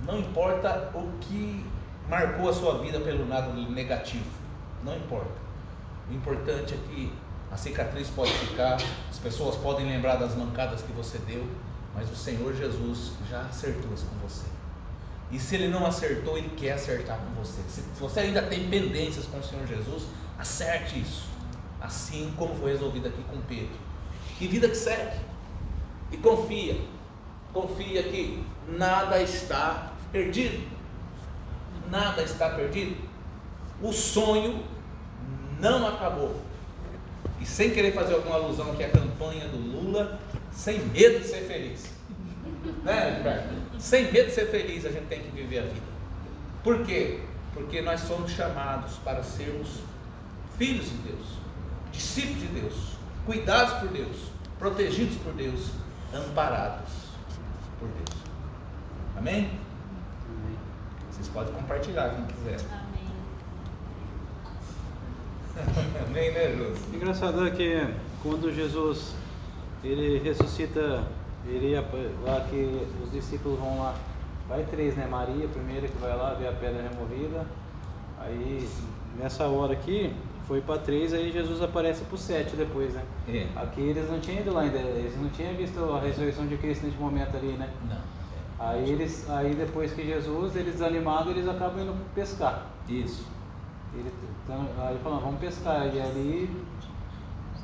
não 0.06 0.18
importa 0.18 0.90
o 0.94 1.12
que 1.20 1.64
marcou 2.08 2.48
a 2.48 2.52
sua 2.52 2.78
vida 2.78 3.00
pelo 3.00 3.28
lado 3.28 3.52
negativo, 3.70 4.30
não 4.82 4.96
importa. 4.96 5.48
O 6.08 6.14
importante 6.14 6.74
é 6.74 6.76
que 6.88 7.12
a 7.50 7.56
cicatriz 7.56 8.08
pode 8.08 8.32
ficar, 8.32 8.76
as 9.10 9.18
pessoas 9.18 9.56
podem 9.56 9.86
lembrar 9.86 10.16
das 10.16 10.34
mancadas 10.34 10.82
que 10.82 10.92
você 10.92 11.18
deu, 11.18 11.46
mas 11.94 12.10
o 12.10 12.16
Senhor 12.16 12.54
Jesus 12.54 13.12
já 13.28 13.40
acertou 13.42 13.92
isso 13.94 14.06
com 14.06 14.28
você. 14.28 14.46
E 15.30 15.38
se 15.38 15.56
ele 15.56 15.68
não 15.68 15.84
acertou, 15.84 16.38
ele 16.38 16.50
quer 16.56 16.72
acertar 16.72 17.18
com 17.18 17.42
você. 17.42 17.60
Se 17.68 17.82
você 17.98 18.20
ainda 18.20 18.42
tem 18.42 18.68
pendências 18.68 19.26
com 19.26 19.38
o 19.38 19.42
Senhor 19.42 19.66
Jesus, 19.66 20.04
acerte 20.38 21.00
isso. 21.00 21.26
Assim 21.80 22.32
como 22.36 22.54
foi 22.56 22.72
resolvido 22.72 23.08
aqui 23.08 23.22
com 23.24 23.40
Pedro. 23.42 23.76
E 24.40 24.46
vida 24.46 24.68
que 24.68 24.76
segue. 24.76 25.18
E 26.10 26.16
confia. 26.16 26.80
Confia 27.52 28.02
que 28.04 28.42
nada 28.68 29.20
está 29.20 29.92
perdido. 30.10 30.66
Nada 31.90 32.22
está 32.22 32.50
perdido. 32.50 32.96
O 33.82 33.92
sonho 33.92 34.64
não 35.60 35.86
acabou. 35.86 36.40
E 37.40 37.46
sem 37.46 37.70
querer 37.70 37.92
fazer 37.92 38.14
alguma 38.14 38.36
alusão 38.36 38.74
que 38.74 38.82
é 38.82 38.86
a 38.86 38.90
campanha 38.90 39.46
do 39.48 39.56
Lula, 39.56 40.18
sem 40.50 40.78
medo 40.86 41.20
de 41.20 41.26
ser 41.26 41.42
feliz. 41.42 41.90
Né, 42.84 43.16
Ricardo? 43.18 43.80
Sem 43.80 44.10
medo 44.12 44.26
de 44.26 44.32
ser 44.32 44.46
feliz, 44.50 44.84
a 44.84 44.90
gente 44.90 45.06
tem 45.06 45.20
que 45.20 45.30
viver 45.30 45.60
a 45.60 45.62
vida. 45.62 45.86
Por 46.64 46.84
quê? 46.84 47.20
Porque 47.54 47.80
nós 47.80 48.00
somos 48.00 48.32
chamados 48.32 48.96
para 48.98 49.22
sermos 49.22 49.80
filhos 50.58 50.86
de 50.90 50.96
Deus, 50.98 51.26
discípulos 51.92 52.40
de 52.40 52.48
Deus, 52.48 52.74
cuidados 53.24 53.74
por 53.74 53.88
Deus, 53.88 54.16
protegidos 54.58 55.16
por 55.18 55.32
Deus, 55.34 55.70
amparados 56.12 56.90
por 57.78 57.88
Deus. 57.88 58.20
Amém? 59.16 59.50
Amém. 60.28 60.58
Vocês 61.10 61.28
podem 61.28 61.54
compartilhar 61.54 62.10
quem 62.10 62.24
quiser. 62.26 62.60
Amém. 62.72 62.97
Amém, 66.06 66.32
né, 66.32 66.50
Júlio? 66.52 66.74
Engraçado 66.94 67.46
é 67.46 67.50
que 67.50 67.86
quando 68.22 68.52
Jesus 68.52 69.14
ele 69.84 70.18
ressuscita 70.18 71.04
ele 71.46 71.74
lá 72.24 72.46
que 72.48 72.86
os 73.02 73.12
discípulos 73.12 73.58
vão 73.58 73.78
lá, 73.78 73.94
vai 74.48 74.64
três, 74.64 74.96
né? 74.96 75.06
Maria, 75.06 75.48
primeira 75.48 75.88
que 75.88 75.98
vai 75.98 76.16
lá 76.16 76.34
ver 76.34 76.48
a 76.48 76.52
pedra 76.52 76.82
removida. 76.82 77.46
Aí 78.20 78.68
nessa 79.18 79.46
hora 79.46 79.72
aqui 79.72 80.12
foi 80.46 80.60
para 80.60 80.78
três, 80.78 81.12
aí 81.12 81.30
Jesus 81.30 81.62
aparece 81.62 82.04
para 82.04 82.18
sete 82.18 82.56
depois, 82.56 82.94
né? 82.94 83.02
É. 83.28 83.46
Aqui 83.56 83.80
eles 83.80 84.10
não 84.10 84.18
tinham 84.20 84.40
ido 84.40 84.52
lá 84.52 84.62
ainda, 84.62 84.78
eles 84.78 85.16
não 85.20 85.28
tinham 85.30 85.54
visto 85.54 85.78
a 85.92 86.00
ressurreição 86.00 86.46
de 86.46 86.56
Cristo 86.56 86.86
nesse 86.86 86.98
momento 86.98 87.36
ali, 87.36 87.52
né? 87.52 87.68
Não. 87.88 88.18
Aí 88.58 88.90
eles, 88.90 89.28
aí 89.30 89.54
depois 89.54 89.92
que 89.92 90.04
Jesus, 90.04 90.56
eles 90.56 90.72
desanimados, 90.72 91.30
eles 91.30 91.48
acabam 91.48 91.80
indo 91.82 91.94
pescar. 92.14 92.66
Isso. 92.88 93.24
Ele, 93.94 94.12
então, 94.44 94.66
aí 94.78 94.98
falando, 95.02 95.22
vamos 95.22 95.40
pescar. 95.40 95.86
E 95.94 96.00
ali 96.00 96.50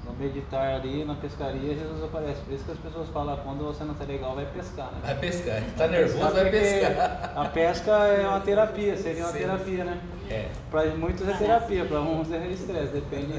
no 0.04 0.12
meditar 0.14 0.74
ali, 0.74 1.04
na 1.04 1.14
pescaria, 1.14 1.74
Jesus 1.74 2.04
aparece. 2.04 2.40
Por 2.42 2.54
isso 2.54 2.64
que 2.64 2.72
as 2.72 2.78
pessoas 2.78 3.08
falam, 3.08 3.36
quando 3.38 3.64
você 3.64 3.84
não 3.84 3.92
está 3.92 4.04
legal, 4.04 4.34
vai 4.34 4.46
pescar, 4.46 4.92
né? 4.92 5.00
Vai 5.02 5.14
pescar. 5.16 5.62
Está 5.62 5.88
nervoso, 5.88 6.34
vai 6.34 6.50
pescar. 6.50 7.32
A 7.36 7.44
pesca 7.46 7.90
é 7.90 8.28
uma 8.28 8.40
terapia, 8.40 8.96
seria 8.96 9.24
uma 9.24 9.32
Sim. 9.32 9.38
terapia, 9.38 9.84
né? 9.84 10.00
É. 10.30 10.48
Para 10.70 10.94
muitos 10.94 11.28
é 11.28 11.32
terapia, 11.34 11.84
para 11.84 12.00
uns 12.00 12.30
é 12.30 12.46
estresse, 12.48 12.92
depende 12.92 13.32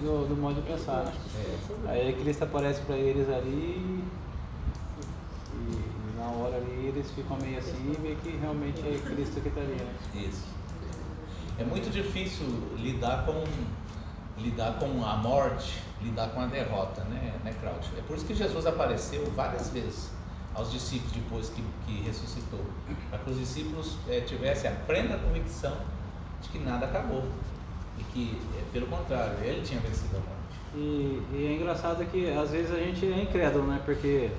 do, 0.00 0.28
do, 0.28 0.36
modo 0.36 0.60
de 0.60 0.62
pensar. 0.62 1.04
Né? 1.04 1.12
É. 1.86 1.90
Aí 1.90 2.12
Cristo 2.14 2.44
aparece 2.44 2.80
para 2.82 2.96
eles 2.96 3.28
ali 3.30 4.02
e, 5.54 6.18
na 6.18 6.26
hora 6.26 6.56
ali 6.56 6.88
eles 6.88 7.10
ficam 7.12 7.36
meio 7.38 7.58
assim 7.58 7.92
e 7.92 8.00
vê 8.02 8.14
que 8.22 8.36
realmente 8.36 8.80
é 8.80 8.98
Cristo 9.08 9.40
que 9.40 9.48
está 9.48 9.60
ali, 9.60 9.74
né? 9.74 9.94
Isso. 10.14 10.44
É 11.58 11.64
muito 11.64 11.90
difícil 11.90 12.46
lidar 12.76 13.24
com 13.26 13.44
lidar 14.40 14.78
com 14.78 15.04
a 15.04 15.16
morte 15.16 15.82
lidar 16.00 16.28
com 16.28 16.40
a 16.40 16.46
derrota, 16.46 17.02
né, 17.04 17.34
né 17.44 17.54
Cláudio? 17.60 17.90
É 17.98 18.02
por 18.02 18.16
isso 18.16 18.24
que 18.24 18.34
Jesus 18.34 18.66
apareceu 18.66 19.26
várias 19.34 19.70
vezes 19.70 20.10
aos 20.54 20.72
discípulos 20.72 21.12
depois 21.12 21.48
que, 21.50 21.62
que 21.86 22.02
ressuscitou, 22.02 22.60
para 23.10 23.18
que 23.18 23.30
os 23.30 23.38
discípulos 23.38 23.96
é, 24.08 24.20
tivessem 24.20 24.70
a 24.70 24.74
plena 24.86 25.18
convicção 25.18 25.76
de 26.42 26.48
que 26.48 26.58
nada 26.58 26.86
acabou 26.86 27.24
e 27.98 28.04
que, 28.12 28.40
é, 28.56 28.62
pelo 28.72 28.86
contrário, 28.86 29.36
ele 29.42 29.62
tinha 29.62 29.80
vencido 29.80 30.16
a 30.16 30.20
morte. 30.20 30.38
E, 30.74 31.22
e 31.32 31.46
é 31.46 31.56
engraçado 31.56 32.04
que 32.06 32.30
às 32.30 32.50
vezes 32.50 32.72
a 32.72 32.78
gente 32.78 33.06
é 33.06 33.22
incrédulo, 33.22 33.66
né? 33.66 33.80
Porque 33.84 34.30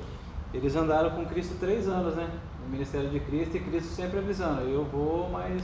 eles 0.53 0.75
andaram 0.75 1.11
com 1.11 1.25
Cristo 1.25 1.55
três 1.59 1.87
anos, 1.87 2.15
né? 2.15 2.29
No 2.63 2.69
ministério 2.69 3.09
de 3.09 3.19
Cristo 3.19 3.57
e 3.57 3.59
Cristo 3.59 3.89
sempre 3.89 4.19
avisando: 4.19 4.61
eu 4.61 4.85
vou, 4.85 5.29
mas 5.29 5.61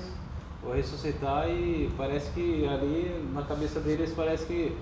ressuscitar 0.74 1.50
e 1.50 1.90
parece 1.98 2.32
que 2.32 2.68
ali 2.68 3.30
na 3.34 3.44
cabeça 3.44 3.80
deles 3.80 4.14
parece 4.16 4.46
que 4.46 4.76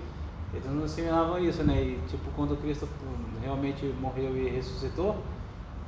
eles 0.52 0.66
não 0.70 0.84
assimilavam 0.84 1.38
isso, 1.38 1.62
né? 1.64 1.82
E 1.82 1.98
tipo, 2.08 2.30
quando 2.36 2.56
Cristo 2.60 2.88
realmente 3.42 3.84
morreu 4.00 4.36
e 4.36 4.48
ressuscitou, 4.48 5.16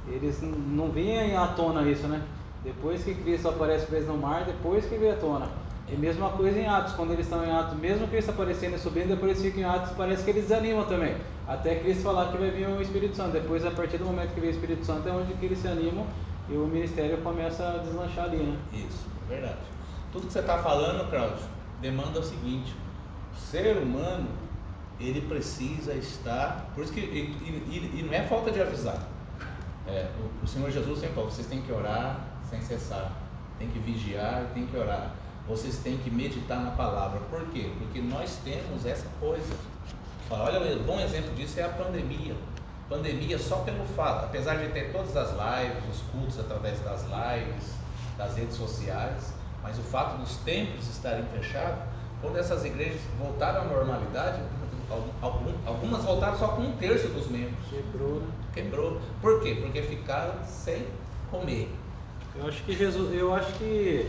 eles 0.08 0.40
não 0.42 0.90
vinham 0.90 1.42
à 1.42 1.48
tona 1.48 1.82
isso, 1.88 2.06
né? 2.06 2.22
Depois 2.64 3.02
que 3.04 3.14
Cristo 3.14 3.48
aparece 3.48 3.86
para 3.86 3.98
eles 3.98 4.08
no 4.08 4.16
mar, 4.16 4.44
depois 4.44 4.84
que 4.84 4.96
veio 4.96 5.12
à 5.12 5.16
tona. 5.16 5.48
E 5.88 5.96
mesma 5.96 6.30
coisa 6.30 6.58
em 6.58 6.66
Atos, 6.66 6.94
quando 6.94 7.12
eles 7.12 7.26
estão 7.26 7.44
em 7.44 7.50
Atos, 7.50 7.78
mesmo 7.78 8.08
Cristo 8.08 8.30
aparecendo 8.30 8.74
e 8.74 8.78
subindo, 8.78 9.08
depois 9.08 9.40
ficam 9.40 9.60
em 9.60 9.64
Atos, 9.64 9.92
parece 9.96 10.24
que 10.24 10.30
eles 10.30 10.48
desanimam 10.48 10.84
também. 10.84 11.14
Até 11.46 11.76
Cristo 11.76 12.02
falar 12.02 12.32
que 12.32 12.38
vai 12.38 12.50
vir 12.50 12.66
o 12.66 12.82
Espírito 12.82 13.14
Santo. 13.14 13.30
Depois, 13.30 13.64
a 13.64 13.70
partir 13.70 13.98
do 13.98 14.04
momento 14.04 14.34
que 14.34 14.40
vem 14.40 14.50
o 14.50 14.52
Espírito 14.52 14.84
Santo, 14.84 15.08
é 15.08 15.12
onde 15.12 15.32
que 15.34 15.46
eles 15.46 15.58
se 15.58 15.68
animam 15.68 16.04
e 16.50 16.54
o 16.54 16.66
ministério 16.66 17.18
começa 17.18 17.68
a 17.68 17.78
deslanchar 17.78 18.24
ali, 18.24 18.38
né? 18.38 18.56
Isso, 18.72 19.06
é 19.28 19.34
verdade. 19.34 19.75
Tudo 20.12 20.26
que 20.26 20.32
você 20.32 20.40
está 20.40 20.58
falando, 20.58 21.08
Cláudio, 21.10 21.44
demanda 21.80 22.20
o 22.20 22.22
seguinte: 22.22 22.74
o 23.32 23.36
ser 23.38 23.76
humano 23.76 24.28
ele 24.98 25.20
precisa 25.22 25.94
estar. 25.94 26.70
Por 26.74 26.84
isso 26.84 26.92
que 26.92 27.00
e, 27.00 27.04
e, 27.06 28.00
e 28.00 28.02
não 28.02 28.12
é 28.12 28.22
falta 28.22 28.50
de 28.50 28.60
avisar. 28.60 28.98
É, 29.86 30.10
o, 30.18 30.44
o, 30.44 30.48
Senhor 30.48 30.70
Jesus 30.70 30.98
sempre 30.98 31.14
falou: 31.14 31.30
vocês 31.30 31.46
têm 31.46 31.62
que 31.62 31.72
orar 31.72 32.20
sem 32.48 32.60
cessar, 32.60 33.12
tem 33.58 33.68
que 33.68 33.78
vigiar 33.78 34.46
tem 34.54 34.66
que 34.66 34.76
orar. 34.76 35.12
Vocês 35.48 35.78
têm 35.78 35.96
que 35.98 36.10
meditar 36.10 36.60
na 36.60 36.72
palavra. 36.72 37.20
Por 37.30 37.46
quê? 37.50 37.70
Porque 37.78 38.00
nós 38.00 38.36
temos 38.44 38.84
essa 38.84 39.06
coisa. 39.20 39.54
Olha, 40.28 40.58
um 40.76 40.82
bom 40.82 40.98
exemplo 40.98 41.32
disso 41.36 41.60
é 41.60 41.62
a 41.62 41.68
pandemia. 41.68 42.34
Pandemia 42.88 43.38
só 43.38 43.58
pelo 43.58 43.84
fato, 43.84 44.24
apesar 44.24 44.56
de 44.56 44.68
ter 44.72 44.92
todas 44.92 45.16
as 45.16 45.30
lives, 45.30 45.84
os 45.88 46.00
cultos 46.10 46.38
através 46.40 46.80
das 46.80 47.02
lives, 47.02 47.74
das 48.18 48.36
redes 48.36 48.56
sociais, 48.56 49.32
mas 49.66 49.78
o 49.80 49.82
fato 49.82 50.18
dos 50.18 50.36
templos 50.38 50.88
estarem 50.88 51.24
fechados, 51.26 51.82
quando 52.22 52.38
essas 52.38 52.64
igrejas 52.64 53.00
voltaram 53.18 53.62
à 53.62 53.64
normalidade, 53.64 54.40
algumas 55.66 56.04
voltaram 56.04 56.38
só 56.38 56.48
com 56.48 56.62
um 56.62 56.76
terço 56.76 57.08
dos 57.08 57.26
membros. 57.26 57.66
Quebrou, 57.68 58.20
né? 58.20 58.26
Quebrou. 58.54 59.00
Por 59.20 59.42
quê? 59.42 59.58
Porque 59.60 59.82
ficaram 59.82 60.34
sem 60.44 60.86
comer. 61.32 61.68
Eu 62.36 62.46
acho 62.46 62.62
que 62.62 62.76
Jesus, 62.76 63.12
eu 63.12 63.34
acho 63.34 63.52
que 63.54 64.08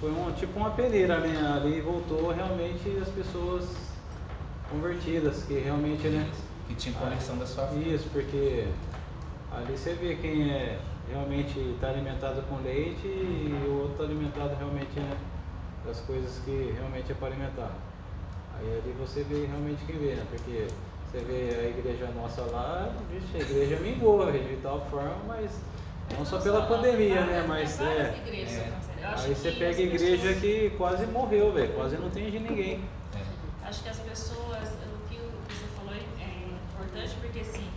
foi 0.00 0.12
um 0.12 0.30
tipo 0.32 0.60
uma 0.60 0.70
peneira, 0.70 1.18
né? 1.18 1.54
Ali 1.56 1.80
voltou 1.80 2.30
realmente 2.30 2.96
as 3.02 3.08
pessoas 3.08 3.64
convertidas, 4.70 5.42
que 5.42 5.58
realmente, 5.58 6.06
né? 6.06 6.30
Que 6.68 6.74
tinha 6.76 6.94
conexão 6.94 7.36
da 7.36 7.46
sua 7.46 7.66
fé. 7.66 7.76
Isso, 7.80 8.08
porque 8.12 8.68
ali 9.50 9.76
você 9.76 9.94
vê 9.94 10.14
quem 10.14 10.52
é 10.52 10.78
realmente 11.08 11.58
está 11.74 11.88
alimentado 11.88 12.42
com 12.42 12.56
leite 12.62 13.06
e 13.06 13.66
o 13.68 13.80
outro 13.80 13.92
está 13.92 14.04
alimentado 14.04 14.56
realmente 14.56 14.98
né, 14.98 15.16
das 15.84 16.00
coisas 16.00 16.40
que 16.44 16.74
realmente 16.76 17.12
é 17.12 17.14
para 17.14 17.28
alimentar. 17.28 17.70
Aí 18.58 18.80
ali 18.82 18.94
você 18.98 19.22
vê 19.22 19.46
realmente 19.46 19.84
quem 19.84 19.98
vê, 19.98 20.14
né? 20.14 20.24
Porque 20.30 20.66
você 21.04 21.18
vê 21.20 21.66
a 21.66 21.68
igreja 21.68 22.10
nossa 22.16 22.42
lá, 22.42 22.90
vixe, 23.10 23.36
a 23.36 23.40
igreja 23.40 23.76
mingou 23.80 24.30
de 24.32 24.56
tal 24.62 24.80
forma, 24.86 25.16
mas 25.28 25.50
não 26.16 26.24
só 26.24 26.40
pela 26.40 26.66
pandemia, 26.66 27.24
né? 27.24 27.44
Mas 27.46 27.80
é. 27.80 27.84
é 27.84 28.84
aí 29.02 29.34
você 29.34 29.52
pega 29.52 29.76
a 29.76 29.82
igreja 29.82 30.34
que 30.34 30.70
quase 30.76 31.06
morreu, 31.06 31.52
velho, 31.52 31.72
quase 31.74 31.96
não 31.96 32.10
tem 32.10 32.30
de 32.30 32.38
ninguém. 32.38 32.82
É. 33.14 33.68
Acho 33.68 33.82
que 33.82 33.88
as 33.88 33.98
pessoas, 33.98 34.68
o 34.68 35.08
que 35.08 35.18
você 35.48 35.66
falou 35.76 35.94
é 35.94 36.02
importante 36.72 37.16
porque 37.20 37.40
assim, 37.40 37.68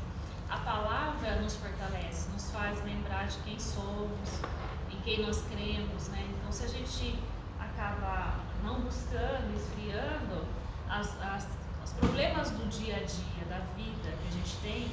a 0.50 0.58
palavra 0.58 1.36
nos 1.42 1.56
fortalece, 1.58 2.30
nos 2.32 2.38
faz 2.50 2.84
lembrar 2.84 3.28
de 3.28 3.38
quem 3.40 3.60
somos, 3.60 4.42
em 4.92 5.00
quem 5.02 5.26
nós 5.26 5.44
cremos, 5.52 6.08
né? 6.10 6.26
Então 6.30 6.52
se 6.52 6.66
a 6.66 6.68
gente 6.68 7.20
acaba 7.60 8.40
não 8.64 8.82
buscando, 8.82 9.56
esfriando, 9.56 10.46
as, 10.90 11.22
as, 11.22 11.48
os 11.84 11.94
problemas 11.94 12.50
do 12.52 12.68
dia 12.70 12.98
a 12.98 13.00
dia, 13.00 13.46
da 13.48 13.60
vida 13.76 14.10
que 14.22 14.28
a 14.28 14.32
gente 14.32 14.56
tem, 14.58 14.92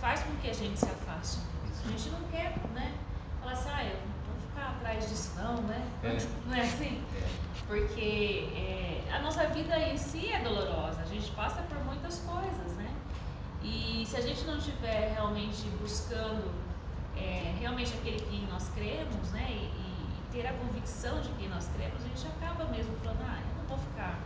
faz 0.00 0.22
com 0.22 0.34
que 0.36 0.50
a 0.50 0.54
gente 0.54 0.78
se 0.78 0.86
afaste. 0.86 1.40
A 1.84 1.88
gente 1.88 2.10
não 2.10 2.22
quer, 2.28 2.54
né? 2.74 2.94
Falar 3.40 3.52
assim, 3.52 3.68
ah, 3.72 3.84
eu 3.84 3.96
vou 4.26 4.40
ficar 4.48 4.70
atrás 4.70 5.08
disso 5.08 5.32
não, 5.36 5.62
né? 5.62 5.86
É. 6.02 6.16
Não 6.46 6.54
é 6.56 6.62
assim? 6.62 7.02
É. 7.14 7.46
Porque 7.66 8.48
é, 8.54 9.04
a 9.12 9.20
nossa 9.20 9.46
vida 9.48 9.78
em 9.78 9.96
si 9.96 10.30
é 10.32 10.40
dolorosa, 10.40 11.00
a 11.00 11.06
gente 11.06 11.30
passa 11.32 11.62
por 11.62 11.78
muitas 11.84 12.18
coisas, 12.20 12.72
né? 12.76 12.92
E 13.62 14.04
se 14.06 14.16
a 14.16 14.20
gente 14.20 14.44
não 14.44 14.56
estiver 14.58 15.12
realmente 15.14 15.62
buscando 15.80 16.65
é, 17.16 17.54
realmente 17.58 17.92
aquele 17.94 18.20
que 18.20 18.46
nós 18.50 18.68
cremos, 18.74 19.30
né? 19.32 19.46
E, 19.50 19.64
e, 19.64 19.96
ter 20.32 20.46
a 20.46 20.52
convicção 20.52 21.20
de 21.22 21.30
que 21.30 21.48
nós 21.48 21.66
cremos, 21.74 22.04
a 22.04 22.08
gente 22.08 22.26
acaba 22.26 22.64
mesmo 22.66 22.94
falando, 22.98 23.22
ah, 23.22 23.40
eu 23.40 23.62
não 23.62 23.68
vou 23.68 23.78
ficar 23.78 24.18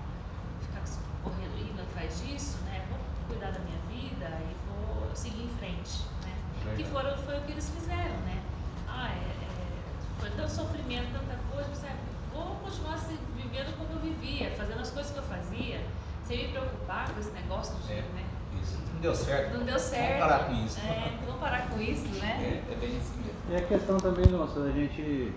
correndo, 1.23 1.57
indo 1.59 1.81
atrás 1.83 2.21
disso, 2.23 2.59
né? 2.65 2.85
Vou 2.89 2.99
cuidar 3.29 3.51
da 3.53 3.61
minha 3.61 3.79
vida 3.89 4.27
e 4.27 4.57
vou 4.67 5.15
seguir 5.15 5.45
em 5.45 5.49
frente, 5.59 6.03
né? 6.25 6.75
Que 6.77 6.85
foram, 6.85 7.17
foi 7.19 7.39
o 7.39 7.43
que 7.43 7.53
eles 7.53 7.71
fizeram, 7.71 8.17
né? 8.23 8.43
Ah, 8.89 9.09
é, 9.09 9.45
é, 9.45 10.21
foi 10.21 10.31
tanto 10.31 10.51
sofrimento, 10.51 11.13
tanta 11.13 11.39
coisa, 11.53 11.75
sabe? 11.75 11.99
Vou 12.33 12.57
continuar 12.57 12.99
se, 12.99 13.19
vivendo 13.37 13.77
como 13.77 13.93
eu 13.93 14.01
vivia, 14.01 14.51
fazendo 14.57 14.81
as 14.81 14.91
coisas 14.91 15.13
que 15.13 15.19
eu 15.19 15.25
fazia, 15.25 15.85
sem 16.25 16.47
me 16.47 16.53
preocupar 16.53 17.13
com 17.13 17.21
esse 17.21 17.31
negócio 17.31 17.75
de, 17.87 17.93
é, 17.93 18.03
né? 18.03 18.30
Isso, 18.63 18.79
não 18.95 19.01
deu 19.01 19.15
certo. 19.15 19.59
Não 19.59 19.65
deu 19.65 19.79
certo. 19.79 20.19
Vamos 20.19 20.29
parar 20.29 20.45
com 20.47 20.65
isso. 20.65 20.81
É, 20.81 21.13
vamos 21.25 21.41
parar 21.41 21.69
com 21.69 21.81
isso, 21.81 22.07
né? 22.21 22.63
É, 22.71 22.73
é 22.73 22.77
bem 22.77 22.97
assim 22.97 23.21
mesmo. 23.25 23.41
E 23.51 23.57
a 23.57 23.63
questão 23.63 23.97
também, 23.99 24.27
nossa, 24.27 24.61
a 24.61 24.71
gente 24.71 25.33